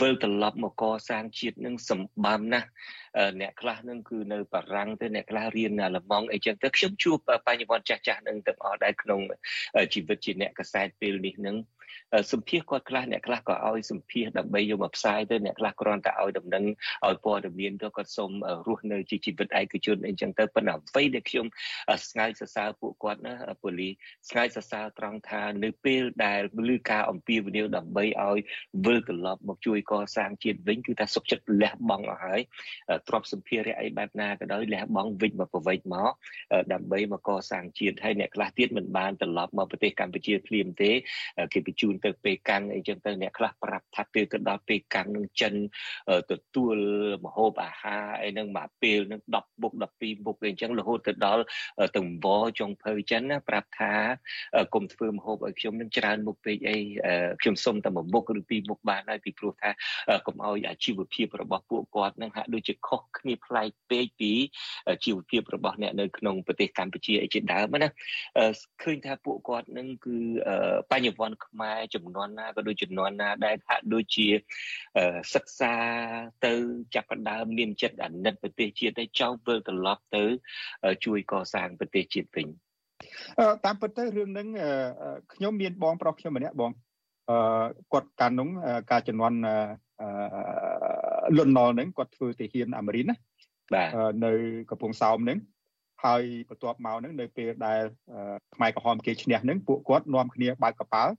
[0.00, 2.68] វិលត្រឡប់មកកសាងជាតិនឹងសម្បំណាស់
[3.40, 7.16] អ្នកខ្លះនឹងគឺនៅបារាំងទៅអ្នកខ្លះរៀនអាល្លឺម៉ង់អីចឹងទៅខ្ញុំជួប
[7.46, 9.20] បញ្ញវន្តចាស់ចាស់នឹងទាំងអស់ដែរក្នុង
[9.94, 11.56] ជីវិតជាអ្នកកសែតពេលនេះនឹង
[12.32, 16.64] សម្ភារគាត់ខ្លះអ្នកខ្លះក៏ឲ្យសម្ភារដើម្បីយកមកផ្សាយទៅអ្នកខ្លះគ្រាន់តែឲ្យដំណឹង
[17.06, 18.30] ឲ្យព័ត៌មានទៅគាត់សូម
[18.66, 21.46] រស់នៅជាជីវិតឯកជនអីចឹងទៅប៉ុន្តែអ្វីដែលខ្ញុំ
[22.08, 23.88] ស្ងាយសរសើរពួកគាត់ណាពូលី
[24.30, 26.40] ស្ងាយសរសើរត្រង់ថានៅពេលដែល
[26.74, 28.38] ឮការអំពាវនាវដើម្បីឲ្យ
[28.84, 32.40] វិលត្រឡប់មកជួយកសាងជាតិវិញគឺថាសុខចិត្តលះបង់អស់ហើយ
[33.08, 36.12] ទ្រព្យសម្ភារៈអីបែបណាក៏ដោយលះបង់វិញមកប្រវេចមក
[36.72, 40.90] ដើម្បីមកកសាងជាតិហើយអ្នកខ្លះទៀតមិនបានត្រឡប់មកប្រទេសកម្ពុជាភ្លាមទេ
[41.52, 45.54] គេបញ្ជូនទៅពេលកាំងអីចឹងទៅអ្នកខ្លះប្រាប់ថាពេលទៅដល់ពេលកាំងនឹងចិន
[46.30, 46.76] ទទួល
[47.24, 51.42] ម្ហូបអាហារអីហ្នឹងមួយពេលនឹង10មុខ12មុខអីចឹងរហូតទៅដល់
[51.96, 52.26] តង្វ
[52.58, 53.92] ចុងភៅចិនណាប្រាប់ថា
[54.74, 56.76] គុំធ្វើម្ហូបឲ្យខ្ញុំនឹងច្រើនមុខពេកអី
[57.42, 59.70] ខ្ញុំសុំតែមួយមុខឬពីរមុខបានហើយពីព្រោះថា
[60.26, 64.32] កុំឲ្យអាជីវភាពរបស់ពួកគាត់នឹងហាក់ដូចជាខុសគ្នាប្លែកពេកពី
[65.04, 67.88] ជីវភាពរបស់អ្នកនៅក្នុងប្រទេសកម្ពុជាអីជាដើមណា
[68.82, 70.16] ឃើញថាពួកគាត់នឹងគឺ
[70.90, 74.26] បញ្ញវន្តខ្មែរចំនួនណាក៏ដូចចំនួនណាដែលហាក់ដូចជា
[75.34, 75.72] សិក្សា
[76.46, 76.52] ទៅ
[76.94, 80.24] ចាប់ផ្ដើមមានចិត្តអាណិតប្រទេសជាតិហើយចង់វិលត្រឡប់ទៅ
[81.04, 82.46] ជួយកសាងប្រទេសជាតិវិញ
[83.64, 84.48] តាមពិតទៅរឿងហ្នឹង
[85.34, 86.70] ខ្ញុំមានបងប្រុសខ្ញុំម្នាក់បង
[87.30, 88.48] អឺគាត់កាលនោះ
[88.90, 89.32] ការចំនួន
[91.38, 93.14] លន់ណុលហ្នឹងគាត់ធ្វើទាហានអាមេរិកណា
[93.74, 93.88] បាទ
[94.24, 94.32] នៅ
[94.70, 95.38] កំពង់សោមហ្នឹង
[96.04, 97.82] ហើយបន្ទាប់មកហ្នឹងនៅពេលដែល
[98.54, 101.12] ខ្មែរក្រហមគេឈ្នះហ្នឹងពួកគាត់នាំគ្នាបើកកប៉ាល់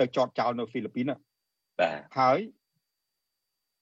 [0.00, 1.18] ទៅចតចោលនៅហ្វីលីពីនបាទ
[2.18, 2.38] ហើយ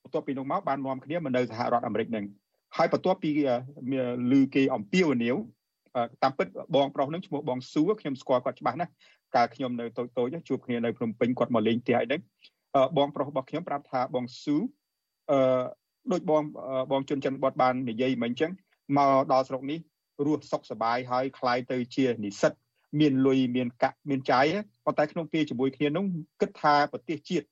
[0.03, 2.25] បន្ទាប់ពីនោះមកបាននាំគ្នាមកនៅសហរដ្ឋអាមេរិកហ្នឹង
[2.77, 3.31] ហើយបន្ទាប់ពី
[4.33, 5.37] ឮគេអំពាវនាវ
[6.23, 6.47] តាមពិត
[6.77, 8.93] បងប្រុសនឹងឈ្មោះបងស៊ូខ្ញុំស្គាល់គាត់ច្បាស់ណាស់
[9.35, 12.21] កាលខ្ញុំនៅតូចតូចជួបគ្នានៅភ្នំពេញគាត់មកលេងផ្ទះអីហ្នឹង
[12.99, 14.57] បងប្រុសរបស់ខ្ញុំប្រាប់ថាបងស៊ូ
[15.31, 15.63] អឺ
[16.13, 16.43] ដូចបង
[16.93, 18.53] បងជុនច័ន្ទបតបាននិយាយមិញអញ្ចឹង
[18.99, 19.79] មកដល់ស្រុកនេះ
[20.27, 22.53] រស់សុខសប្បាយហើយคล้ายទៅជានិស្សិត
[23.00, 24.46] មានលុយមានកាក់មានចាយ
[24.86, 26.06] ប៉ុន្តែក្នុងពេលជាមួយគ្នានោះ
[26.42, 27.46] គិតថាប្រទេសជាតិ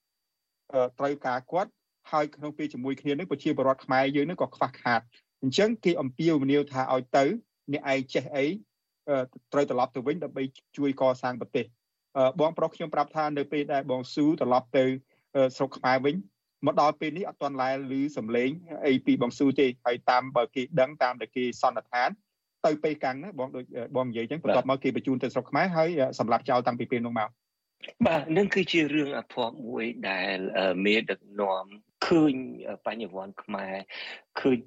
[1.00, 1.72] ត្រូវការគាត់
[2.12, 5.02] ហើយក្នុងពេលជាមួយគ្នានឹងប្រជាពលរដ្ឋខ្មែរយើងនឹងក៏ខ្វះខាត
[5.42, 7.24] អញ្ចឹងគេអំពាវនាវថាឲ្យទៅ
[7.74, 8.46] អ្នកឯងចេះអី
[9.54, 10.44] ត្រូវត្រឡប់ទៅវិញដើម្បី
[10.78, 11.66] ជួយកសាងប្រទេស
[12.40, 14.84] បងប្រុសខ្ញុំប្រាប់ថានៅពេលដែលបងស៊ូត្រឡប់ទៅ
[15.56, 16.16] ស្រុកខ្មែរវិញ
[16.66, 18.50] មកដល់ពេលនេះអត់ទាន់ឡែឮសំឡេង
[18.86, 22.10] អីពីបងស៊ូទេហើយតាមបើគេដឹងតាមដែលគេសន្និដ្ឋាន
[22.66, 25.90] ទៅពេលកាំងណាបងដូចបងនិយាយចឹងបន្ទាប់មកគេបញ្ជូនទៅស្រុកខ្មែរហើយ
[26.20, 27.30] សម្រាប់ចោលតាំងពីពេលនោះមក
[28.06, 30.38] បាទនឹងគឺជារឿងអភ័ព្វមួយដែល
[30.86, 31.66] មេដឹកនាំ
[32.08, 32.34] ឃើញ
[32.86, 33.74] បញ្ញវន្តខ្មែរ
[34.40, 34.58] ឃើញ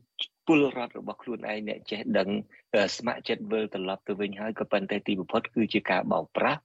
[0.47, 2.29] ពលរដ្ឋរបស់ខ្លួនឯងអ្នកចេះដឹង
[2.97, 6.61] ស្ម័គ្រចិត្តវិលត្រឡប់ទៅវិញហើយក៏ប៉ុន្តែទីបំផុតគឺជាការបោកប្រាស់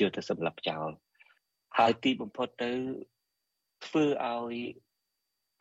[0.00, 0.88] យកទៅសម្លាប់ចោល
[1.78, 2.70] ហើយទីបំផុតទៅ
[3.86, 4.56] ធ្វើឲ្យ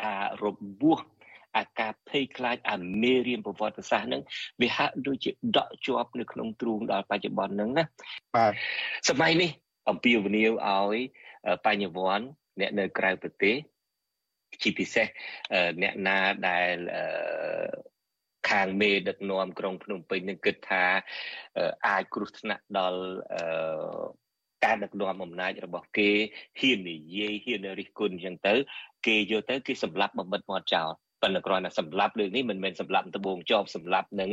[0.03, 0.45] អារ
[0.82, 0.99] បួស
[1.58, 4.22] អាការភ័យខ្លាចអាមេរៀនប្រវត្តិសាស្ត្រហ្នឹង
[4.62, 7.84] វាហាក់ដូចជាដក់ជាប់នៅក្នុងទ្រូងដល់បច្ចុប្បន្នហ្នឹងណា
[8.36, 8.54] បាទ
[9.10, 9.49] សម័យនេះ
[9.89, 10.97] អំពាវនាវឲ្យ
[11.66, 12.28] បញ្ញវន្ត
[12.60, 13.56] អ្នកនៅក្រៅប្រទេស
[14.62, 15.08] ជាពិសេស
[15.82, 16.18] អ្នកណា
[16.49, 16.76] ដែល
[18.49, 20.86] ខាងមេដឹកនាំក្រុងភ្នំពេញនឹងគិតថា
[21.88, 23.01] អាចគ្រោះថ្នាក់ដល់
[24.64, 26.10] ការដឹកនាំអំណាចរបស់គេ
[26.60, 28.54] ហ៊ាននិយាយហ៊ានរិះគន់អញ្ចឹងទៅ
[29.08, 30.91] គេយកទៅគេសម្លាប់បំបិតមាត់ចោល
[31.24, 34.32] ប៉ុន្តែគ្រាន់តែសម្លាប់លើនេះមិនមែនសម្លាប់ដបងជាប់សម្លាប់នឹង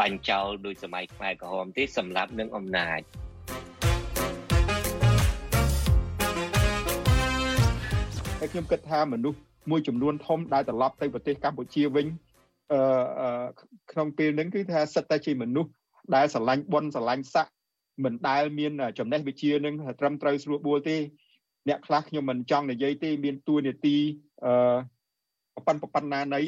[0.00, 3.00] បាញ់ចោលដោយសម័យខ្មែរក្រហមទេសម្លាប់នឹងអំណាច
[8.40, 9.38] ហើយខ្ញុំគិតថាមនុស្ស
[9.70, 12.06] មួយចំនួនធំដែលត្រឡប់ទៅប្រទេសកម្ពុជាវិញ
[12.72, 13.46] អឺ
[13.92, 15.70] ក្នុងពេលហ្នឹងគឺថាសិតតែជាមនុស្ស
[16.14, 17.54] ដែលស្រឡាញ់បុណ្យស្រឡាញ់ស័ក្តិ
[18.04, 20.96] មិនដែលមានចំណេះវិជ្ជានឹងត្រឹមត្រូវស្រួលបួលទេ
[21.68, 23.96] អ្នកខ្លះខ្ញុំមិនចង់និយាយទេមានទួនាទី
[24.46, 24.76] អឺ
[25.66, 26.40] ប៉ុណ្ប៉ុណ្ណាណី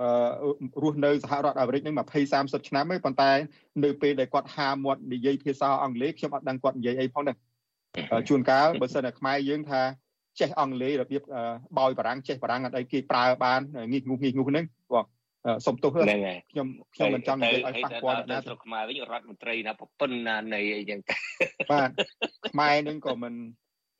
[0.00, 0.50] អឺ
[0.82, 2.00] រស់នៅសហរដ្ឋអាមេរិកនឹង20
[2.36, 3.30] 30ឆ្នាំទេប៉ុន្តែ
[3.84, 7.36] នៅពេលដែលគាត់ហាមាត់និយាយភាសាអង់គ្លេសខ្ញុំអត់ដឹងគាត់និយាយអីផងហ្នឹង
[8.28, 9.82] ជួនកាលបើសិនតែខ្មែរយើងថា
[10.40, 11.22] ចេះអង់គ្លេសរបៀប
[11.78, 13.60] បោយបារាំងចេះបារាំងអត់អីគេប្រើបាន
[13.92, 15.04] ងីងុះងីងុះហ្នឹងបង
[15.66, 21.00] សុំទោសខ្ញុំខ្ញុំមិនចង់និយាយឲ្យប៉ះពាល់ណាស្រុកខ្មែរវិញរដ្ឋមន្ត្រីណាប្រពន្ធណានៃអីចឹង
[21.70, 21.90] បាទ
[22.50, 23.34] ខ្មែរនឹងក៏មិន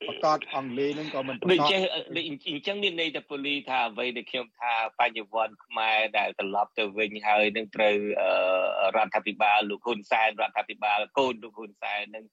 [0.09, 1.79] ប្រកាសអង់គ្លេសនឹងក៏មិនប្រកាសដូចចេះ
[2.15, 7.95] ដូចអញ្ចឹងមានន័យថាពូលីថាអ្វីដែលខ្ញុំថាបញ្ញវន្តខ្មែរដែលត្រឡប់ទៅវិញហើយនឹងត្រូវ
[8.95, 12.25] រដ្ឋាភិបាលលោកហ៊ុនសែនរដ្ឋាភិបាលកូនលោកហ៊ុនសែននឹង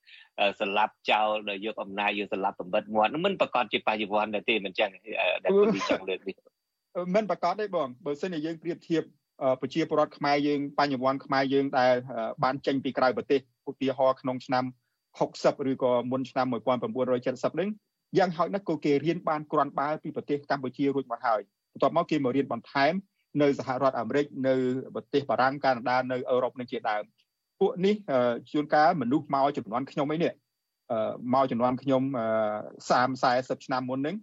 [0.61, 4.91] ស្លាប់ចោលដោយយកអំណាចយកស្លាប់បំបិតមាត់មិនប្រកាសជាបញ្ញវន្តទេមិនចឹង
[5.43, 6.37] ដែលពូលីចង់លើកនេះ
[7.15, 9.03] មិនប្រកាសទេបងបើសិនជាយើងប្រៀបធៀប
[9.61, 11.93] ប្រជាពលរដ្ឋខ្មែរយើងបញ្ញវន្តខ្មែរយើងដែល
[12.45, 13.41] បានចេញពីក្រៅប្រទេស
[13.71, 14.65] ឧទាហរណ៍ក្នុងឆ្នាំ
[15.19, 17.69] 60ឬក៏មុនឆ្នាំ1970នេះ
[18.19, 21.41] យ៉ាងហោចណាស់ក៏គេរៀនបានគ្រាន់បើពីប្រទេសកម្ពុជារួចមកហើយ
[21.73, 22.93] បន្ទាប់មកគេមករៀនបន្ថែម
[23.43, 24.55] នៅសហរដ្ឋអាមេរិកនៅ
[24.95, 27.03] ប្រទេសបារាំងកាណាដានៅអឺរ៉ុបនឹងជាដើម
[27.61, 27.95] ពួកនេះ
[28.53, 30.33] ជួនកាលមនុស្សមកចំនួនខ្ញុំអីនេះ
[31.35, 32.03] មកចំនួនខ្ញុំ
[32.89, 33.25] 30
[33.59, 34.17] 40ឆ្នាំមុនហ្នឹង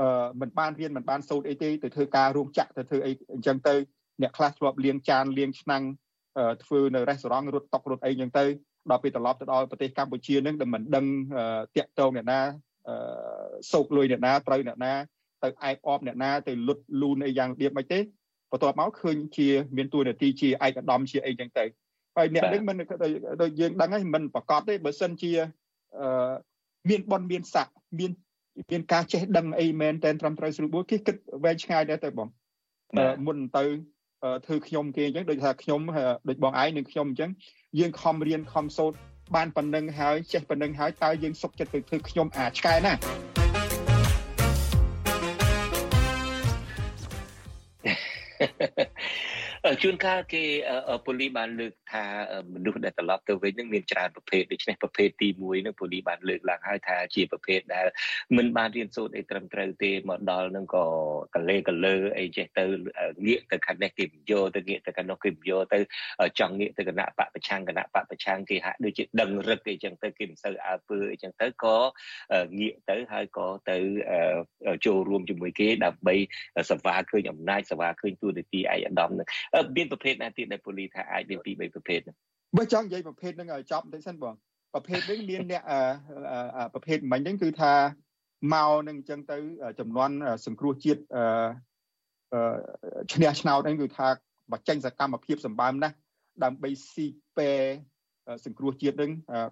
[0.00, 3.74] អឺមិនបានរៀនមិនបានសូត្រអីទេទៅធ្វើការរួមចាក់ទៅធ្វើអីអញ្ចឹងទៅ
[4.22, 5.82] អ្នកខ្លះធ្លាប់លាងចានលាងឆ្នាំង
[6.64, 8.44] ធ្វើនៅរេស្តូរ៉ង់រត់តុករត់អីអញ្ចឹងទៅ
[8.90, 11.06] ដល់ពេលត្រឡប់ទៅដល់ប្រទេសកម្ពុជានឹងដែលមិនដឹង
[11.76, 12.40] តាក់ទងអ្នកណា
[13.72, 14.92] សោកលុយអ្នកណាត្រូវអ្នកណា
[15.42, 17.98] ទៅអែបអបអ្នកណាទៅលុតលូនអីយ៉ាងរបៀបមិនទេ
[18.50, 21.64] បន្ទាប់មកឃើញជាមានទួនាទីជាឯកឧត្តមជាអីចឹងទៅ
[22.16, 22.76] ហើយអ្នកនេះមិន
[23.42, 25.32] ដូចយើងដឹងហើយមិនប្រកាសទេបើសិនជា
[26.90, 27.68] មានបនមានស័ក
[27.98, 28.12] មាន
[28.70, 32.28] មានការចេះដឹងអីមែនតែត្រឹមត្រូវស្រួលបួលគេគិតវែងឆ្ងាយដែរទៅបង
[33.26, 33.64] មុនទៅ
[34.46, 35.80] ធ្វើខ្ញុំគេអញ្ចឹងដូចថាខ្ញុំ
[36.28, 37.30] ដូចបងឯងនិងខ្ញុំអញ្ចឹង
[37.78, 38.96] យើងខំរៀនខំសូត្រ
[39.34, 42.92] បានប៉ុណ្ណឹងហើយចេះប៉ុណ្ណឹងហើយតើយើងសុខចិត្តទៅធ្វើខ្ញុំអាឆ្កែណា
[49.84, 50.44] ជួនកាលគេ
[51.06, 52.04] ប៉ូលីសបានលើកថា
[52.54, 57.86] មនុស្សដែលត្រឡប់ទៅវិញនឹងមានច្រើនប្រភេទដូច្នេះប្រភេទទី1នឹងប៉ូលីសបានលើកឡើងហើយថាជាប្រភេទដែល
[58.36, 60.84] មិនបានរៀនសូត្រអីត្រឹមត្រូវទេមកដល់នឹងក៏
[61.34, 62.64] កលេកលើអីចេះទៅ
[63.26, 65.78] ងាកទៅខាងនេះគេបញ្យោទៅងាកទៅខាងនោះគេបញ្យោទៅ
[66.38, 71.76] ចង់ងាកទៅគណៈបពប្រឆាំងគណៈបពប្រឆាំងគេហាក់ដូចជាដឹងរឹកអីចឹងទៅគេមិនសូវអើពើអីចឹងទៅក៏
[72.58, 73.76] ងាកទៅហើយក៏ទៅ
[74.86, 76.14] ចូលរួមជាមួយគេដើម្បី
[76.70, 79.28] សង្វាឃើញអំណាចសង្វាឃើញទួនាទីឯកឧត្តមនឹង
[79.76, 82.00] មានប្រភេទណាទៀតដែលប៉ូលីសថាអាចមានពីរបីប្រភេទ
[82.56, 84.34] បើចង់និយាយប្រភេទហ្នឹងឲ្យចប់បន្តិចសិនបង
[84.74, 85.62] ប្រភេទនេះមានអ្នក
[86.74, 87.72] ប្រភេទមិញហ្នឹងគឺថា
[88.54, 89.36] មកនឹងអញ្ចឹងទៅ
[89.80, 90.10] ចំនួន
[90.46, 91.00] សង្គ្រោះជាតិ
[93.12, 94.08] ឈ្នះឆ្នោតហ្នឹងគឺថា
[94.52, 95.94] បើចេញសកម្មភាពសម្បើមណាស់
[96.44, 97.06] ដើម្បីស៊ី
[97.36, 97.50] ពេ
[98.46, 99.10] សង្គ្រោះជាតិហ្នឹង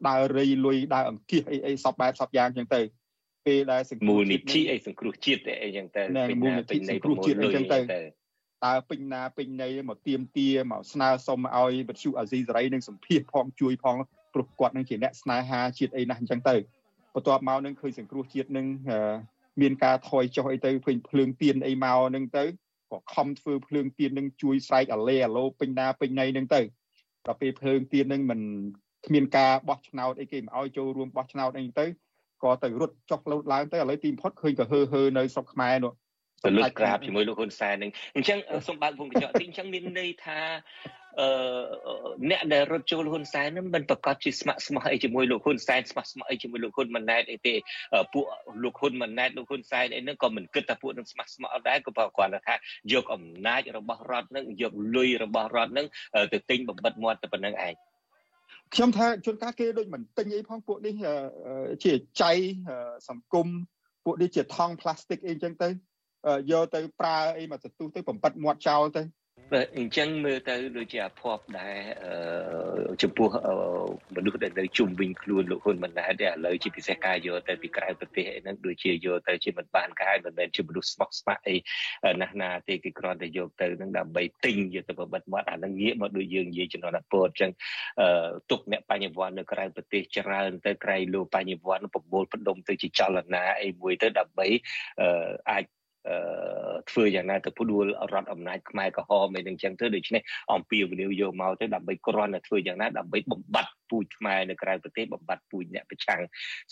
[0.09, 2.81] ដើររៃលុយដើរអង្គាសអីអីសពបែបសពយ៉ាងអញ្ចឹងទៅ
[3.47, 6.03] ពេលដែលសង្គ្រោះមូលនិធិអីសង្គ្រោះជាតិអីអញ្ចឹងទៅ
[6.43, 7.79] មូលនិធិសង្គ្រោះជាតិអីអញ្ចឹងទៅ
[8.67, 13.97] តើពេញណាពេញណីមកទៀមទាមកស្នើសុំឲ្យវិទ្យុអាស៊ីសេរីនឹងសម្ភាសផងជួយផង
[14.35, 16.57] ព្រោះគាត់នឹងជាអ្នកស្នេហាជាតិអីណាស់អញ្ចឹងទៅ
[17.15, 18.67] បន្ទាប់មកនឹងឃើញសង្គ្រោះជាតិនឹង
[19.61, 22.45] មានការថយចុះអីទៅឃើញភ្លើងទៀនអីមកនឹងទៅ
[22.91, 26.61] ក៏ខំធ្វើភ្លើងទៀននឹងជួយស្រែកអាឡេអាឡូពេញណាពេញណីនឹងទៅ
[27.27, 28.41] ដល់ពេលភ្លើងទៀននឹងមិន
[29.07, 31.87] គ្មានការបោះឆ្នោតអីគេមិនឲ្យចូលរួមបោះឆ្នោតអីទៅ
[32.45, 35.93] ក៏ទៅរត់ចុះលោតឡើងទៅឥឡូវទីបំផុតឃើញក៏ហើហើនៅស្រុកខ្មែរនោះ
[36.45, 40.41] ទៅលុតក្រាបជាមួយលោកហ៊ុនសែននឹងអញ្ចឹងសូមបើកវងកញ្ចក់ទីអញ្ចឹងមានន័យថា
[41.21, 41.29] អឺ
[42.31, 47.55] អ្នកដែលរត់ចូលហ៊ុនសែននឹងមិនប្រកាសជាស្ម័គ្រស្មោះអីជាមួយលោកហ៊ុនសែនស្ម័គ្រស្មោះអីជាមួយលោកហ៊ុនម៉ាណែតអីទេ
[48.13, 48.25] ពួក
[48.63, 52.55] លោកហ៊ុនម៉ាណែតលោកហ៊ុនសែនអីហ្នឹងក៏មិនគិតថាពួកនឹងស្ម័គ្រស្មោះអត់ដែរក៏ប្រកាសថា
[52.93, 55.87] យកអំណាចរបស់រដ្ឋនឹងយកលុយរបស់រដ្ឋនឹង
[56.33, 57.75] ទៅទិញបំបិតមាត់តែប៉ុណ្្នឹងឯង
[58.75, 60.95] ខ្ញុំថាជួនកាលគេដូចមិនទិញអីផងពួកនេះ
[61.85, 62.33] ជាចៃ
[63.09, 63.47] សង្គម
[64.05, 65.69] ពួកនេះជាថង់ផ្លាស្ទិកអីចឹងទៅ
[66.51, 69.03] យកទៅប្រើអីមកទទូសទៅបំបិតមាត់ចោលទៅ
[69.53, 71.79] បាទអញ្ចឹងមើលទៅដូចជាអភ័ព្វដែរ
[73.03, 73.29] ចំពោះ
[74.17, 81.57] មនុស្សដែលនៅជុំវិញខ្លួនលោកហ៊ុនម៉ាណែតដែលឥឡូវជាពិសេសការយកទៅពីក្រៅប្រទេសអីហ្នឹងដូចជាយកទៅជាមិនបានកាយមិនមែនជាមនុស្សស្មោះស្ម័គ្រអី
[82.21, 87.51] ណាស់ណាទេគេគ្រាន់តែយកទៅហ្នឹងដើម្បីទិញយកទៅបបិទមាត់អាហ្នឹងងាកមកដូចយើងនិយាយចំណន់ពតអញ្ចឹង
[88.51, 94.47] ទុកអ្នកបញ្ញវន្តនៅក្រៅប្រទេសច្រើនទៅក្រៃលោកបញ្ញវន្តប្រមូលផ្ដុំទៅជាចលនាអីមួយទៅដើម្បី
[95.51, 95.65] អាច
[96.91, 106.21] ធ្វើយ៉ាងណាទៅផ្ដួលរដ្ឋអំណាចខ្មែរក្រហមអីនឹងចឹងទៅដូច្នេះអំពាវនាវយកមកទៅដើម្បីគ្រាន់តែធ្វើយ៉ាងណាដើម្បីបំបត្តិ ពូជខ្មែរនៅក្រៅប្រទេសបំបត្តិពូជអ្នកប្រឆាំង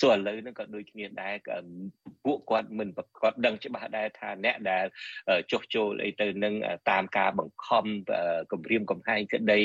[0.01, 1.35] សូឥឡូវហ្នឹងក៏ដូចគ្នាដែរ
[2.25, 4.85] ពួកគាត់មិនប្រកាសដឹងច្បាស់ដែរថាអ្នកដែល
[5.53, 6.55] ចុះចូលអីទៅនឹង
[6.91, 7.85] តាមការបង្ខំ
[8.53, 9.61] គម្រាមកំហែងក្តី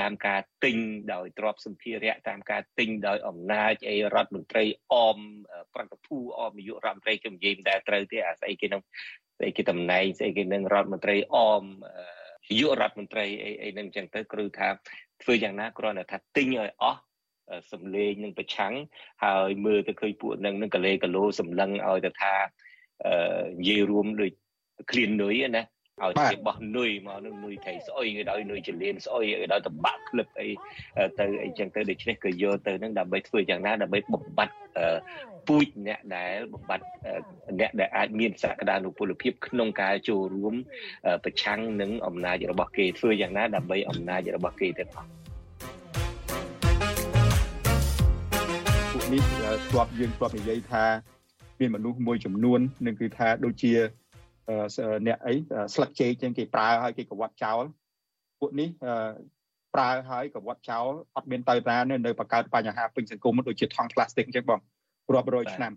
[0.00, 0.76] តាមការទិញ
[1.12, 5.18] ដោយទ្រព្យសម្ភារៈតាមការទិញដោយអំណាចអីរដ្ឋមន្ត្រីអម
[5.74, 8.82] ប្រកភូអមនាយករដ្ឋមន្ត្រីខ្ញុំនិយាយមិនដែលត្រូវទេអាស្អីគេនឹង
[9.38, 11.62] ស្អីគេតំណែងស្អីគេនឹងរដ្ឋមន្ត្រីអម
[12.50, 14.68] នាយករដ្ឋមន្ត្រីអីអីនឹងអញ្ចឹងទៅគឺថា
[15.22, 17.00] ធ្វើយ៉ាងណាគ្រាន់តែថាទិញឲ្យអស់
[17.72, 18.74] សំលេងនឹងប្រឆាំង
[19.24, 22.34] ហើយមើលទៅឃើញពួកនឹងនឹងកលេកលោសម្លឹងឲ្យទៅថា
[23.06, 24.32] អឺនិយាយរួមដូច
[24.90, 25.62] ឃ្លាននុយណា
[26.04, 30.48] ឲ្យជាបោះនុយមកនឹងនុយថៃស្អុយឲ្យនុយចលៀនស្អុយឲ្យដល់តបាក់ក្លឹបអី
[31.18, 34.56] ទៅអីចឹងទៅដូច្នេះគឺយកទៅនឹងដើម្បីធ្វើយ៉ាងណាដើម្បីបំបត្តិ
[35.48, 36.86] ពូជអ្នកដែលបំបត្តិ
[37.60, 40.54] អ្នកដែលអាចមានសក្តានុពលភាពក្នុងការចូលរួម
[41.24, 45.08] ប្រឆាំងនឹងអំណាចរបស់គេធ្វើយ៉ាងណាដើម្បីអំណាចរបស់គេទាំងអស់
[48.92, 49.22] ពួកនេះ
[49.68, 50.84] ធ្លាប់យើងធ្លាប់និយាយថា
[51.60, 53.72] មានមនុស្សមួយចំនួននឹងគឺថាដូចជា
[55.06, 55.34] អ្នកអី
[55.74, 57.62] ស្លឹកចេកចឹងគេប្រើឲ្យគេកវត្តចោល
[58.40, 58.68] ពួកនេះ
[59.74, 64.60] ប្រើហើយកវត្តចោលអត់មានទៅតានៅបង្កើតបញ្ហាពេញសង្គមដូចជាថង់ផ្លាស្ទិកអញ្ចឹងបង
[65.14, 65.72] រាប់រយឆ្នាំ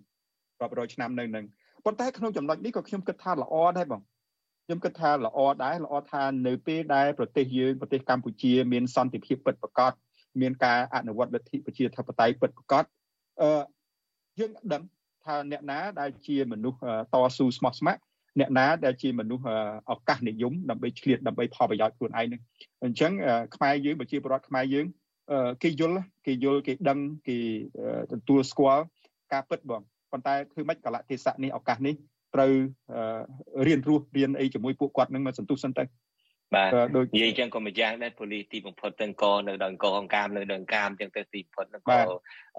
[0.62, 1.46] រាប់រយឆ្នាំនៅនឹង
[1.86, 4.02] ប៉ុន្តែក្នុងចំណុចនេះក៏ខ្ញុំគិតថាល្អដែរបង
[4.66, 9.92] ខ្ញុំគិតថាល្អដែរល្អថានៅពេលដែលប្រទេសយើងប្រទេសកម្ពុជាមានសន្តិភាពពិតប្រាកដ
[10.42, 12.84] មានការអនុវត្តលទ្ធិប្រជាធិបតេយ្យពិតប្រាកដ
[13.42, 13.62] អឺ
[14.40, 14.84] យើងដឹង
[15.26, 16.80] ថាអ្នកណាដែលជាមនុស្ស
[17.14, 18.05] តស៊ូស្មោះស្ម័គ្រ
[18.40, 19.46] អ្នកណាដែលជាមនុស្ស
[19.92, 22.42] ឱកាសនិយមដើម្បីឆ្លៀតដើម្បីផលប្រយោជន៍ខ្លួនឯងនឹង
[22.84, 23.12] អញ្ចឹង
[23.56, 24.86] ខ្មែរយើងប្រជាពលរដ្ឋខ្មែរយើង
[25.64, 27.38] គេយល់គេយល់គេដឹងគេ
[28.12, 28.84] ទទួលស្គាល់
[29.34, 29.82] ការពិតបង
[30.12, 31.96] ប៉ុន្តែធ្វើម៉េចកលៈទេសៈនេះឱកាសនេះ
[32.36, 32.54] ត្រូវ
[33.68, 35.84] រៀនរស់រៀនអីជាមួយពួកគាត់នឹងមកសន្ទុះសិនទៅ
[36.56, 41.98] បាទដូចនិយាយចឹងក៏ម្យ៉ាងដែរប៉ូលីសទីបំផុតទាំងកនៅដល់អង្គអង្កាមនៅដល់កាមចឹងទៅទីបំផុតក៏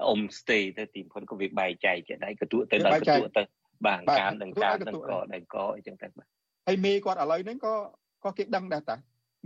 [0.06, 3.42] អ៊ុំស្ទេទៅទីបំផុតក៏វាបែកចែកចេះដែរក៏ទួទៅដល់ក៏ទួទៅ
[3.84, 6.26] បាទកាមនឹងកាមនឹងកដៃកអីចឹងទៅបាទ
[6.66, 7.74] ហើយមេគាត់ឥឡូវហ្នឹងក៏
[8.24, 8.96] ក៏គេដឹងដែរតា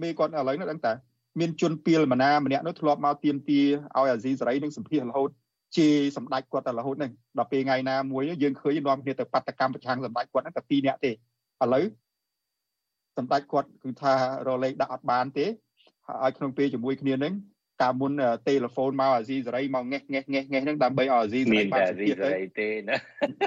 [0.03, 0.93] មេគាត់ឥឡូវហ្នឹងដឹងតា
[1.41, 5.31] មានជនពីលមណាម្នាក់នោះធ្លាប់មកទៀមទាឲ្យអាស៊ីសេរីនឹងសម្ភាសរហូត
[5.76, 11.14] ជាសម្ដេចគាត់តែរហូតហ្នឹងដល់ពេលថ្ងៃណាមួយយើងឃើញនាំគ្នាទៅបាតកម្មប្រឆាំងសម្ដេចគាត់ហ្នឹងតែ2នាក់ទេឥ
[11.74, 11.85] ឡូវ
[13.16, 14.14] សម្ដេចគាត់គឺថា
[14.49, 17.33] រលេខដាក់អត់បានទេឲ្យក្នុងពេលជាមួយគ្នាហ្នឹង
[17.81, 18.12] កាលមុន
[18.49, 22.97] ទេលេហ្វូនមកអាស៊ីសេរីមកងេះងេះងេះងេះហ្នឹងដើម្បីឲ្យអាស៊ីសេរីបានអាស៊ីសេរីទេណា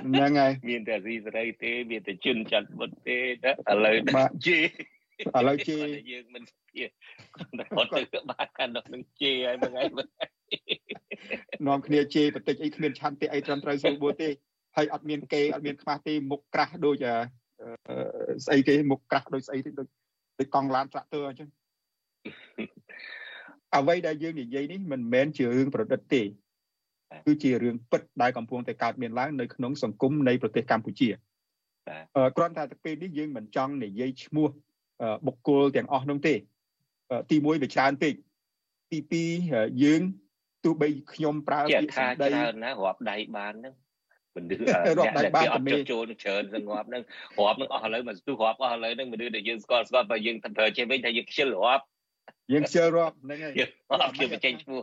[0.05, 3.97] ហ្នឹងហើយមានតែអាស៊ីសេរីទេមានតែជន់ចាត់បុតទេណាឥឡូវ
[4.47, 5.77] ជេឥឡូវជេ
[6.11, 6.43] យើងមិន
[6.75, 6.86] ជា
[7.57, 10.05] តែគាត់ទៅបានកាន់ដល់នឹងជេហើយមួយថ្ងៃមួយ
[11.67, 14.29] នាំគ្នាជេរបន្តិចអីគ្មានឆន្ទៈអីត្រឹមត្រូវស្រួលបួទេ
[14.75, 17.05] ហើយអត់មានគេអត់មានខ្មាស់ទេមុខក្រាស់ដូច
[18.45, 19.88] ស្អីគេមុខក្រាស់ដូចស្អីទេដូច
[20.39, 21.49] ដូចកង់ឡានត្រាក់ទ័រអញ្ចឹង
[23.78, 26.21] អ្វីដែលយើងនិយាយនេះមិនមែនជារឿងប្រឌិតទេ
[27.26, 31.09] គឺជារឿងពិតដែលកំពុងតែកើតមានឡើងនៅក្នុងសង្គមនៃប្រទេសកម្ពុជា
[32.38, 34.47] គ្រាន់តែពេលនេះយើងមិនចង់និយាយឈ្មោះ
[35.26, 36.36] បុគ្គលទាំងអស់នោះទេ
[37.30, 38.13] ទី1វាច្រើនពេក
[38.91, 38.99] ទី
[39.41, 40.01] 2យើង
[40.63, 43.74] ទោះបីខ្ញុំប្រើពាក្យថាច្រើនណារាប់ដៃបានហ្នឹង
[44.36, 47.03] មនុស្សអ្នកដែលគេអត់ចុះចូលនឹងច្រើនសងាប់នឹង
[47.39, 51.86] រាប់នឹងអស់ឥឡូវមកស្ទុះរាប់អស់ឥឡូវនឹងមនុស្សដែលយើងស្គាល់ស្គាល់បើយើងធ្វើចេះវិញថាយើងខ្ជិលរាប់
[52.51, 53.53] យើងខ្ជិលរាប់ហ្នឹងហើយ
[53.91, 54.82] អត់យើងបញ្ចេញឈ្មោះ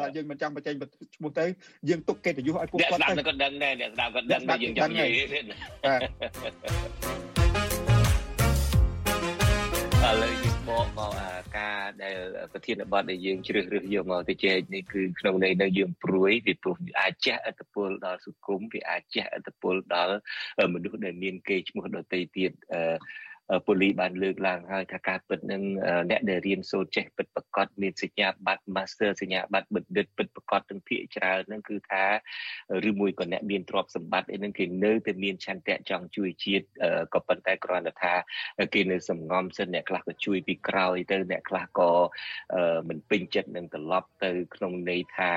[0.00, 0.74] បាទយើងមិនចាំបញ្ចេញ
[1.16, 1.44] ឈ្មោះទៅ
[1.88, 5.10] យើងទុកកិត្តិយសឲ្យពួកគាត់ទៅអ្នកស្ដាប់ក៏ដឹងដែរអ្នកស្ដាប់ក៏ដឹងដែរយើងចង់និយាយ
[10.02, 12.16] បាទឥឡូវយើងបកមកអាការដែល
[12.52, 20.16] ប្រធានបទដែលយើងជ្រើសរើសយកមកទៅចែកនេះគឺក្នុងន័យនៅយើងព្រួយពីព្រោះវាអាចជះឥទ្ធិពលដល់សង្គមវាអាចជះឥទ្ធិពលដល់
[20.74, 22.94] មនុស្សដែលមានគេឈ្មោះដទៃទៀតអឺ
[23.66, 25.62] ប៉ូលីសបានលើកឡើងហើយថាការពិតនឹង
[26.10, 32.04] អ្នកដែលរៀនសូត្រចេះពិតប្រកបមានសញ្ញាបត្រ Master សញ្ញាបត្របណ្ឌិតពិតប្រកបទាំងភាគច្រើនហ្នឹងគឺថា
[32.88, 36.64] ឬមួយក៏អ្នកមានទ្រព្យសម្បត្តិអីហ្នឹងគេនៅតែមានឆន្ទៈចង់ជួយជាតិ
[37.14, 38.14] ក៏ប៉ុន្តែគ្រាន់តែថា
[38.74, 41.90] គេនៅសំងំសិនអ្នកខ្លះក៏ជួយពីក្រោយទៅអ្នកខ្លះក៏
[42.88, 45.32] មិនពេញចិត្តនឹងត្រឡប់ទៅក្នុងន័យថា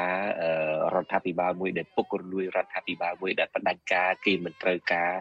[0.96, 5.12] រដ្ឋាភិបាលមួយដែលពុករលួយរដ្ឋាភិបាលមួយដែលផ្ដាច់ការគេមិនត្រូវការ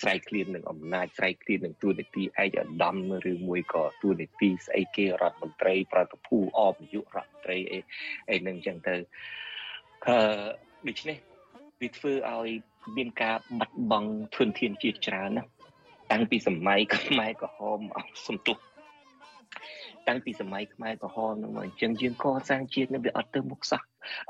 [0.00, 2.96] ស្រែកឃ្លាននឹងអំណាចស្រែកឃ្លាននឹងទួលនីតិឯកឧត្តម
[3.30, 7.78] ឬមួយក៏ទួនាទីស្អីគេរដ្ឋមន្ត្រី ប្រតិភូអបនាយករដ្ឋមន្ត្រីអី
[8.30, 8.94] អីនឹងចឹងទៅ
[10.06, 10.16] អឺ
[10.88, 11.16] ដូច្នេះ
[11.80, 12.48] វាធ្វើឲ្យ
[12.96, 15.44] មានការបាត់បង់ធនធានជាតិច្រើនណា
[16.12, 18.56] តាំងពីសម័យខ្មែរក្រហមអស់សំទុះ
[20.08, 23.82] តាំងពីសម័យខ្មែរក្រហមហ្នឹងមកអញ្ចឹងយើងកសាងជាតិនឹងវាអត់ទៅមុខសោះ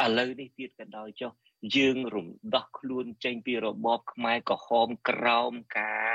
[0.04, 1.32] ឥឡូវនេះទៀតក៏ដោយចុះ
[1.76, 6.12] យើងរំដោះខ្លួនចេញពីរបបខ្មែរក្រហមក្រោមការ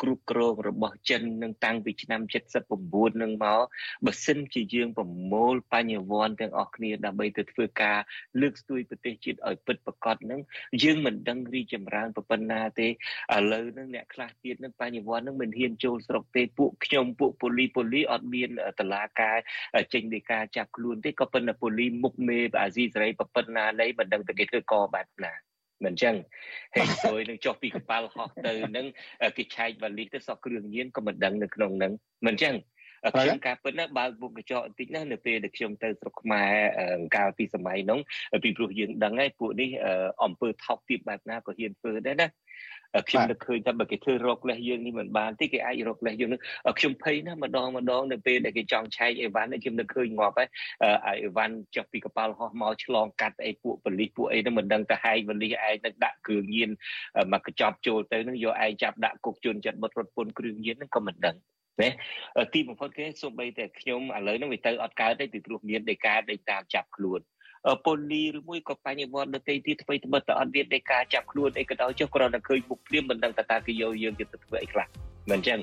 [0.00, 2.20] គ្រប់គ្រងរបស់ចិននឹងតាំងពីឆ្នាំ
[2.72, 3.62] 79នឹងមក
[4.06, 7.98] បើសិនជាយើងប្រមូលបញ្ញវន្តទាំងអស់គ្នាដើម្បីទៅធ្វើការ
[8.40, 10.40] លើកស្ទួយប្រទេសជាតិឲ្យពិតប្រាកដនឹង
[10.82, 12.90] យើងមិនដឹងរីចម្រើនប៉ុណ្ណាទេឥ
[13.52, 18.48] ឡូវនឹងអ្នកខ្លះទៀតនឹងបញ្ញវន្តនឹងមិនហ៊ានចូលស្រុកទេពួកខ្ញុំពួកប៉ូលីប៉ូលីអត់មាន
[18.80, 19.36] តឡាការ
[19.92, 25.53] ចេញនៃការចាប់ខ្លួនទេក៏ប៉ុន្តែប៉ូលីមុខមេអាស៊ីសេរីប៉ុណ្ណានៃមិនដឹងតែគេធ្វើកបែបណា
[25.84, 26.14] មិនចឹង
[26.74, 28.86] ហេតុសួយនឹងចុះពីកប៉ាល់ហោះទៅនឹង
[29.36, 31.92] គេឆែកវ៉ាលីទៅសក់គ្រឿងញៀនក៏មិនដឹងនៅក្នុងនឹង
[32.26, 32.54] មិនចឹង
[33.12, 36.52] ខ្ញុំការពិតណាបើមុខកញ្ចក់បន្តិចណានៅពេលដែលខ្ញុំទៅស្រុកខ្មែរ
[37.16, 37.98] កាលពីសម័យនោះ
[38.44, 39.70] ពីព្រោះយើងដឹងហើយពួកនេះ
[40.24, 42.26] អំពើថោកទាបបែបណាក៏ហ៊ានធ្វើដែរណា
[43.08, 46.40] ខ្ញុំនឹកឃើញថាបើគេធ្វើរកលេសយើងនេះមិនបានទេគេអាចរកលេសយើងនឹង
[46.78, 50.48] ខ្ញុំភ័យណាស់ម្ដងម្ដងនៅពេលដែលគេចង់ឆែកអីវ៉ាន់ខ្ញុំនឹកឃើញងាប់ហើយ
[51.24, 56.70] អីវ៉ាន់ចុះពីកប៉ាល់ហោះមកឆ្លងកាត់អីពួកបលិសពួកអីហ្នឹងមិនដឹងទៅហែកបលិសឯងនឹងដាក់គ្រឿងញៀន
[57.32, 61.36] មកកញ្ចប់ចូលទៅនឹងយកឯងចាប់ដាក់គុកជន់ចិត្តបុតរត់ពន្ធគ្រឿងញៀនហ្នឹងក៏មិនដឹង
[61.82, 61.90] ណា
[62.54, 67.20] ទីបំផុតគេសូម្បីតែខ្ញុំឥឡូវហ្នឹងវាទៅអត់កើតទេពីព្រោះមានដីកាដេញតាមចាប់ខ្លួន
[67.84, 74.86] ប៉ូលីឬមួយក៏បញ្ញវន្តដទៃទៀតធ្វើត្បិតតែអត់មាននៃការចាប់ខ្លួនអីក៏ដោយចុះគ្រាន់តែឃើញមុខព្រាមមិនដឹងតើតើគេយកយើងទៅធ្វើអីខ្លះ
[75.30, 75.58] មិនអញ្ចឹង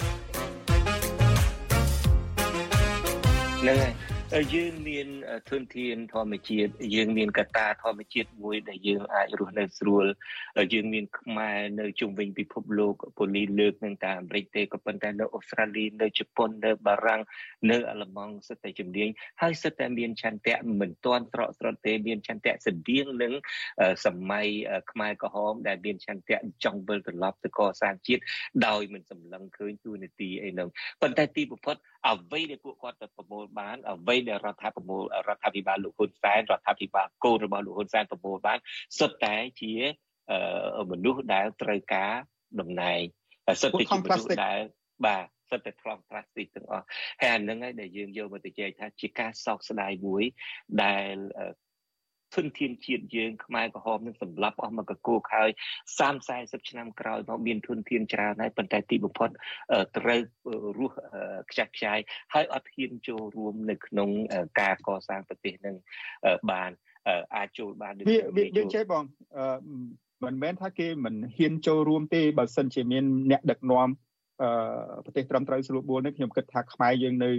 [3.62, 3.94] ហ្នឹងហើយ
[4.54, 5.08] យើងមាន
[5.50, 10.06] ធនធានធម្មជាតិយើងមានកត្តាធម្មជាតិមួយដែលយើងអាចរស់នៅស្រួល
[10.74, 17.22] យើងមានខ្មែរនៅជុំវិញពិភពលោកប៉ូលីលើកនឹងតែអាមេរិកទេក៏ប៉ុន្តែនៅអូស្ត្រាលីនៅជប៉ុននៅបារាំង
[17.72, 19.10] នៅអាល្លឺម៉ង់សិតតែជំនាញ
[19.42, 23.34] ហើយសិតតែមានឆន្ទៈមិនទាន់ស្រកស្រត់ទេមានឆន្ទៈស្តៀងនឹង
[24.06, 24.48] សម័យ
[24.92, 28.22] ខ្មែរក្រហមដែលមានឆន្ទៈចង់វិលត្រឡប់ទៅកសាងជាតិ
[28.68, 30.70] ដោយមិនសម្លឹងឃើញទូនាទីអីហ្នឹង
[31.02, 31.76] ប៉ុន្តែទីបំផុត
[32.10, 38.60] អ្វីដែលពួកគាត់ទៅប្រមូលបានអ្វីដែលរដ្ឋាភិបាលរដ្ឋាភិបាលលោកហ៊ុនសែនរដ្ឋាភិបាលកូនរបស់លោកហ៊ុនសែនប្រមូលបាន
[39.00, 39.74] សុទ្ធតែជា
[40.92, 42.14] មនុស្សដែលត្រូវការ
[42.60, 43.02] តំណែង
[43.62, 44.60] សុទ្ធតែជាមនុស្សដែល
[45.06, 46.86] បាទសិតតែខ្លងផ្លាស្ទិកទាំងអស់
[47.22, 50.24] ហើយអានឹងហើយដែលយើងយកមកទៅចែកថាជាការសោកស្ដាយមួយ
[50.84, 51.16] ដែល
[52.36, 55.50] ធនធានជាតិយើងខ្មែរក្រហមនឹងសម្លាប់អស់មកកគោកហើយ
[56.00, 59.30] 30 40ឆ្នាំក្រោយមកមានធនធានច្រើនហើយប៉ុន្តែទីបំផុត
[59.98, 60.20] ត្រូវ
[60.78, 60.96] រស់
[61.52, 62.00] ខ្ចាស់ខ្ចាយ
[62.34, 64.10] ហើយអត់ហ៊ានចូលរួមនៅក្នុង
[64.62, 65.76] ការកសាងប្រទេសនឹង
[66.52, 66.72] បាន
[67.36, 69.04] អាចចូលបានវាវាចេះបង
[70.26, 73.88] មិនមែនថាគេមិនហ៊ានចូលរួមទេបើសិនជាមានអ្នកដឹកនាំ
[75.06, 77.32] ប្រទេសត្រឹមត្រូវស្រួលបួលនេះខ្ញុំគិតថាខ្មែរយើងនៅ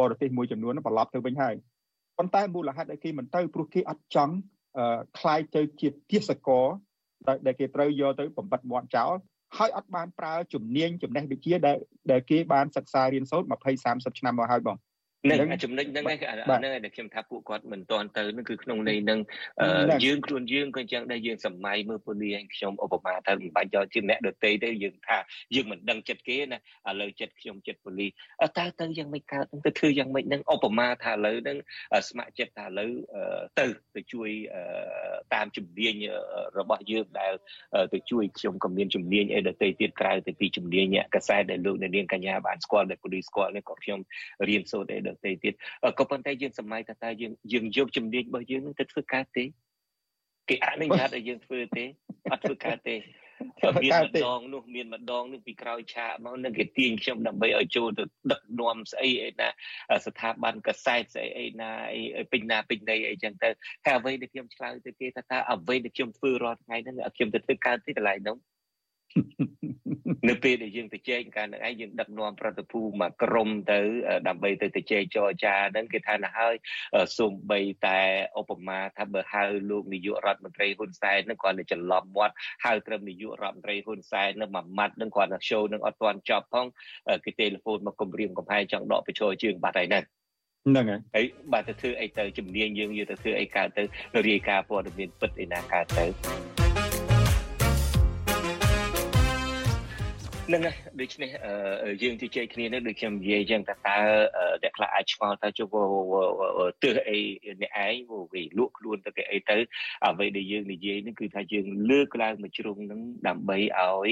[0.00, 1.54] បរទេសមួយចំនួនបន្លប់ទៅវិញហើយ
[2.17, 4.33] ប៉ុន្តែមូលហេតុដែលគេមិនទៅព្រោះគេអត់ចង់
[5.17, 6.65] คล้ายទៅជាទាសករ
[7.45, 9.13] ដែលគេត្រូវយកទៅបំបត្តិមាត់ចោល
[9.57, 11.77] ហើយអត់បានប្រើជំនាញចំណេះវិជ្ជាដែល
[12.11, 13.53] ដែលគេបានសិក្សារៀនសូត្រ20
[13.85, 14.77] 30ឆ្នាំមកហើយបង
[15.30, 19.20] នឹងចំណុចហ្នឹងឯងហ្នឹងដែលខ្ញុំថាពួកគាត់មិនទាន់ទៅនឹងគឺក្នុងន័យនឹង
[20.04, 25.18] យើងខ្លួនយើងក៏អញ្ចឹងដែរយើងសម័យមើលពូលីឲ្យខ្ញុំឧបមាថាមិនបាច់យកជាអ្នកដតីទេយើងថា
[25.54, 26.58] យើងមិនដឹងចិត្តគេណា
[26.88, 28.06] ឥឡូវចិត្តខ្ញុំចិត្តពូលី
[28.58, 31.58] តើទៅយ៉ាងម៉េចកើតទៅធ្វើយ៉ាងម៉េចនឹងឧបមាថាឥឡូវហ្នឹង
[32.08, 32.90] ស្ម័គ្រចិត្តថាឥឡូវ
[33.58, 33.66] ទៅ
[33.96, 34.30] ទៅជួយ
[35.34, 35.94] តាមជំនាញ
[36.58, 37.32] របស់យើងដែល
[37.94, 43.98] ទៅជួយខ្ញុំក៏មានជំនាញអីដតីទៀតក្រៅទៅពីជំនាញកសែតដែលលោកនាងកញ្ញាបានស្គាល់ដែលពូលីស្គាល់នេះក៏ខ្ញុំ
[44.48, 45.54] រៀនសូត្រអីដទៃទៀត
[45.98, 49.44] ក៏ប៉ុន្តែយើងសម័យថាតើយើងយើងយកជំនាញរបស់យើងនឹងទៅធ្វើការទេ
[50.48, 51.84] គេអនុញ្ញាតឲ្យយើងធ្វើទេ
[52.32, 52.96] អត់ធ្វើកើតទេ
[53.82, 59.48] មានម្ដងនោះមានម្ដងនោះពីក្រោយឆាកមកនឹងគេទាញខ្ញុំដើម្បីឲ្យចូលទៅដឹកនាំស្អីអីណា
[60.06, 63.48] ស្ថាប័នកសែតស្អីអីណាអីពេញណាពេញណីអីចឹងទៅ
[63.86, 68.36] ហើយអ្វីដែលខ្ញុំឆ្លើយទៅគេថាតើអ្វីដែលខ្ញុំធ្វើរាល់ថ្ងៃហ្នឹងខ្ញុំទៅធ្វើកើតទេកន្លែងនោះ
[70.28, 73.80] នៅពេលដែលយើងទៅជែកកាលនឹងឯងយើងដឹកនាំប្រតិភូមកក្រុមទៅ
[74.28, 76.54] ដើម្បីទៅទៅជែកចរចាហ្នឹងគេថាណាហើយ
[77.18, 78.00] សូម្បីតែ
[78.40, 82.34] ឧបមាថាបើហៅលោកនាយករដ្ឋមន្ត្រីហ៊ុនសែនហ្នឹងគាត់ទៅច្រឡំមាត់
[82.64, 86.66] ហៅត្រឹមនាយករដ្ឋមន្ត្រីហ៊ុនសែននឹងមួយម៉ាត់ហ្នឹងគាត់ទៅ show នឹងអត់ទាន់ចប់ផង
[87.24, 90.04] គេទេលេហ្វូនមកគម្រាមកំហែងចង់ដកបញ្ឈរជើងបាត់ហើយហ្នឹង
[90.66, 93.82] ហ្នឹងហើយហើយបាទទៅធ្វើអីទៅជំនាញយើងយកទៅធ្វើអីកើតទៅ
[94.28, 96.63] រាយការណ៍ព័ត៌មានពិតឯណាកើតទៅ
[100.52, 100.62] នឹង
[101.00, 101.30] ដូច្នេះ
[102.02, 103.98] យើងជជែកគ្នានេះដូចខ្ញុំនិយាយចឹងតើតើ
[104.62, 105.68] អ្នកខ្លះអាចឆ្ងល់ថាជុំ
[106.82, 107.18] ទើសអី
[107.62, 107.94] អ្នកឯង
[108.32, 109.56] វាលក់ខ្លួនទៅគេអីទៅ
[110.06, 114.10] អ្វីដែលយើងនិយាយនេះគឺថាយើងលើកឡើងមួយជ្រុងនឹងដើម្បីឲ្យ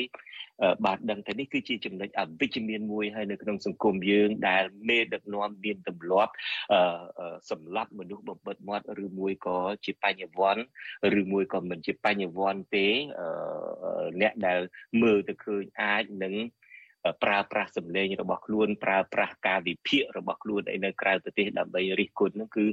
[0.84, 6.32] បាទដឹងថានេះគឺជាចំណុចអវិជ្ជមានមួយហើយនៅក្នុងសង្គមយើងដែលមេដឹកនាំមានទម្លាប់
[7.50, 10.62] សម្លាប់មនុស្សបំបិតមាត់ឬមួយក៏ជាបញ្ញវន្ត
[11.20, 12.88] ឬមួយក៏មិនជាបញ្ញវន្តទេ
[14.20, 14.60] អ្នកដែល
[15.02, 16.34] មើលទៅឃើញអាចនឹង
[17.24, 22.66] ប្រើប្រាស់សម្លេងរបស់ខ្លួនប្រើប្រាស់ការវិភាគរបស់ខ្លួនឯនៅក្រៅប្រទេសដើម្បីរិះគន់នោះគឺ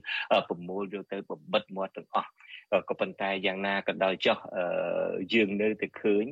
[0.49, 2.29] ប្រមូលយកទៅបំបិតមាត់ទាំងអស់
[2.89, 4.37] ក៏ប៉ុន្តែយ៉ាងណាក៏ដោយចោះ
[5.33, 6.25] យើងនៅតែឃើញ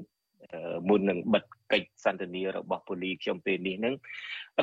[0.88, 3.96] មុននឹងបិទកិច្ចសន្ទនារបស់ប៉ូលីខ្ញុំពេលនេះហ្នឹង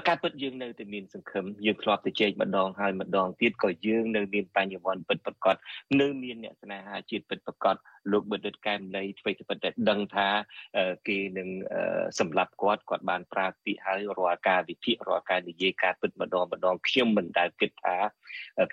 [0.09, 5.57] ការពិតយើងនៅតែមានសង្ឃឹមយើងធ្លាប់ទៅជែកម្ដងហើយម្ដងទៀតក៏យើងនៅមានបញ្ញវន្តពិតប្រកប
[6.00, 7.76] នៅមានអ្នកស្នេហាជាតិពិតប្រកប
[8.12, 10.28] លោកបណ្ឌិតកែមលីធ្វើទៅពិតតែដឹងថា
[11.09, 11.48] គេនឹង
[12.18, 17.96] សម្រាប់គាត់គាត់បានប្រើពាក្យហើយរាល់ការវិភាគរាល់ការនិយាយការពិតម្ដងម្ដងខ្ញុំមិនដែលគិតថា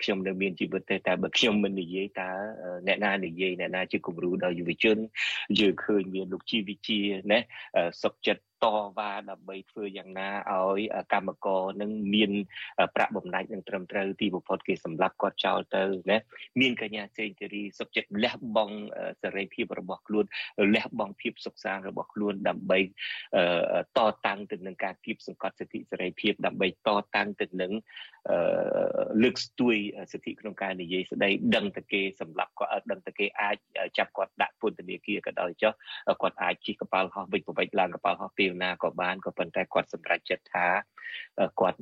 [0.02, 2.30] ខ្ញុំនៅមានជីវិតទេតែបើខ្ញុំមិននិយាយតើ
[2.86, 4.96] អ្នកណានិយាយអ្នកណាជាគំរូដល់យុវជន
[5.60, 7.00] យើងឃើញមានលោកជីវិជា
[7.32, 7.38] ណា
[8.02, 8.21] សុកចិ
[8.62, 10.80] ត្តតវ៉ាដើម្បីធ្វើយ៉ាងណាឲ្យ
[11.12, 12.32] កម្មករនឹងមាន
[12.94, 16.18] ប្រាក់បំណាច់នឹងត្រឹមត្រូវទីបំផុតគេសម្លាប់គាត់ចោលទៅណា
[16.60, 18.76] មានកញ្ញាសេងធារីសុខចិត្តលះបង់
[19.22, 20.24] សេរីភាពរបស់ខ្លួន
[20.74, 22.78] លះបង់ភាពសុខសាន្តរបស់ខ្លួនដើម្បី
[23.98, 27.72] តតាំងទៅនឹងការគៀបសង្កត់សិទ្ធិសេរីភាពដើម្បីតតាំងទៅនឹង
[29.22, 29.76] លើកស្ទួយ
[30.12, 33.56] សិទ្ធិក្នុងការនិយាយស្ដីដឹងតែគេសម្រាប់គាត់ដឹងតែគេអាច
[33.98, 35.72] ចាប់គាត់ដាក់ពន្ធនាគារក៏ដោយចុះ
[36.22, 40.66] គាត់អាចជិះកប៉ាល់ហោះវិច្ចប្រវិច្ចឡើងកប៉ាល់ហោះពេលវណាក៏បានក៏ប៉ុន្តែគាត់សម្រេចចិត្តថា
[41.60, 41.80] គាត់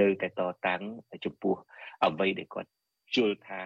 [0.00, 0.82] នៅតែតតាំង
[1.24, 1.56] ចំពោះ
[2.04, 2.70] អ្វីដែលគាត់
[3.14, 3.62] ជល់ថា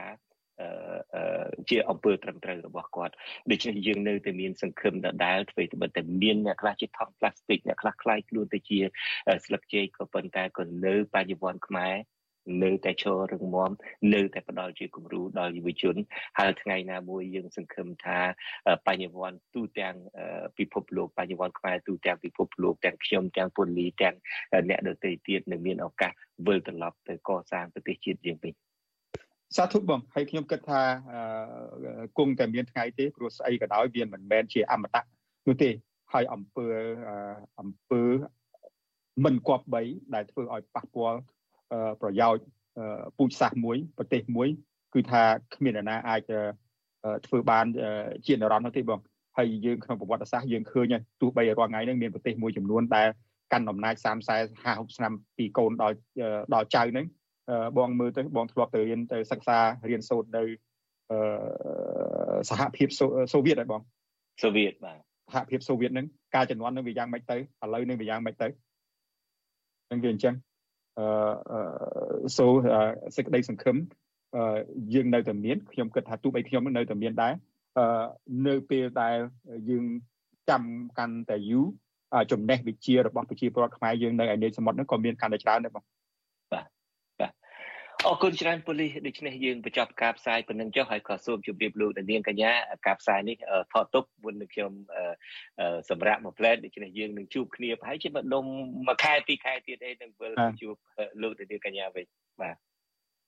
[1.70, 3.14] ជាអំពើត្រឹមត្រូវរបស់គាត់
[3.50, 8.78] ដូច្នេះយើងនៅតែមានសង្ឃឹមដដែលធ្វើត្បិតតែមានអ្នកខ្លះជាថង់ផ្លាស្ទិកអ្នកខ្លះខ្លាយខ្លួនទៅជា
[9.44, 11.94] ស្លឹកចេកក៏ប៉ុន្តែក៏នៅបច្ចុប្បន្នខ្មែរ
[12.62, 13.70] នៅតែឈររឹងមាំ
[14.14, 15.96] នៅតែផ្ដល់ជាគំរូដល់យុវជន
[16.38, 18.18] ហើយថ្ងៃណាមួយយើងសង្ឃឹមថា
[18.86, 19.94] បញ្ញវន្តទូទាំង
[20.58, 24.16] ពិភពលោកបញ្ញវន្តខ្មែរទូទាំងពិភពលោកទាំងខ្ញុំទាំងពលីទាំង
[24.68, 26.12] អ្នកដទៃទៀតនឹងមានឱកាស
[26.46, 28.54] វិលត្រឡប់ទៅកសាងប្រទេសជាតិយើងវិញ
[29.56, 30.82] សាធុបងហើយខ្ញុំគិតថា
[32.18, 35.02] គង់តែមានថ្ងៃទេព្រោះស្អីក៏ដោយវាមិនមែនជាអមតៈ
[35.46, 35.70] នោះទេ
[36.12, 36.66] ហើយអំពើ
[37.60, 38.02] អំពើ
[39.24, 39.82] មិនគប្បី
[40.14, 41.20] ដែលធ្វើឲ្យប៉ះពាល់
[42.00, 42.44] ប្រយោជន៍
[43.18, 44.48] ពូជសាសន៍មួយប្រទេសមួយ
[44.94, 45.22] គឺថា
[45.54, 46.20] គ្មានអ្នកណាអាច
[47.26, 47.66] ធ្វើបាន
[48.26, 49.00] ជានិរន្តរ៍នោះទេបង
[49.36, 53.08] ហើយយើងក្នុងប្រវត្តិសាស្ត្រយើងឃើញទោះបីរាល់ថ្ងៃហ្នឹងមានប្រទេសមួយចំនួនដែល
[53.52, 55.96] កាន់អំណាច30 40 50ឆ្នាំពីកូនដល់
[56.54, 57.06] ដល់ចៅហ្នឹង
[57.78, 59.58] បងមើលទៅបងធ្លាប់ទៅរៀនទៅសិក្សា
[59.90, 60.42] រៀនសូត្រនៅ
[62.50, 62.88] សហភាព
[63.32, 63.82] សូវៀតហើយបង
[64.42, 64.98] សូវៀតបាទ
[65.32, 67.38] សហភាពសូវៀតហ្នឹងការជំនាន់ហ្នឹងវាយ៉ាងម៉េចទៅឥ
[67.74, 68.48] ឡូវហ្នឹងវាយ៉ាងម៉េចទៅ
[69.88, 70.53] ហ្នឹងវាអញ្ចឹងអឺ
[72.38, 72.46] សូ
[73.16, 73.76] សេចក្តីសង្ឃឹម
[74.94, 77.32] យើងនៅតែមានខ្ញុំគិតថាទោះបីខ្ញុំនៅតែមានដែរ
[77.78, 77.86] អឺ
[78.46, 79.16] នៅពេលដែល
[79.70, 79.84] យើង
[80.50, 80.62] ចាំ
[80.98, 81.66] កាន់តែយូរ
[82.32, 85.84] ចំណេះវិជ្ជារបស់ប្រជាពលរដ្ឋខ្មែរយើងនៅឯនេសមុទ្រហ្នឹងក៏មានកាន់តែច្រើនដែរបង
[88.08, 92.52] អរគុណច្រើនពូលីដូច្នេះយើងបញ្ចប់ការផ្សាយប៉ុណ្្នឹងចុះហើយក៏សូមជម្រាបលោកនាងកញ្ញា
[92.86, 93.36] ការផ្សាយនេះ
[93.72, 94.72] ថតទុកមុននឹងខ្ញុំ
[95.90, 98.44] សម្រាប់មួយផ្លែតដូច្នេះយើងនឹងជួបគ្នាប្រហែលជាមួយដុំ
[98.86, 100.74] មួយខែពីរខែទៀតឯនឹងវិលជួប
[101.22, 102.06] លោកនាងកញ្ញាវិញ
[102.42, 102.56] បាទ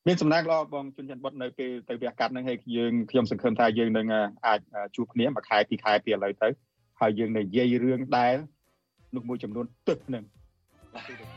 [0.06, 4.06] មានសំណាងល្អបងជុនច័ន្ទបុតនៅពេលទៅវះកាត់នឹងហើយយើងខ្ញុំសង្ឃឹមថាយើងនឹង
[4.46, 4.60] អាច
[4.96, 6.48] ជួបគ្នាមួយខែពីរខែពីឥឡូវទៅ
[7.00, 8.36] ហើយយើងនិយាយរឿងដែល
[9.14, 10.24] នោះមួយចំនួនទឹកនឹង
[10.94, 11.35] បាទ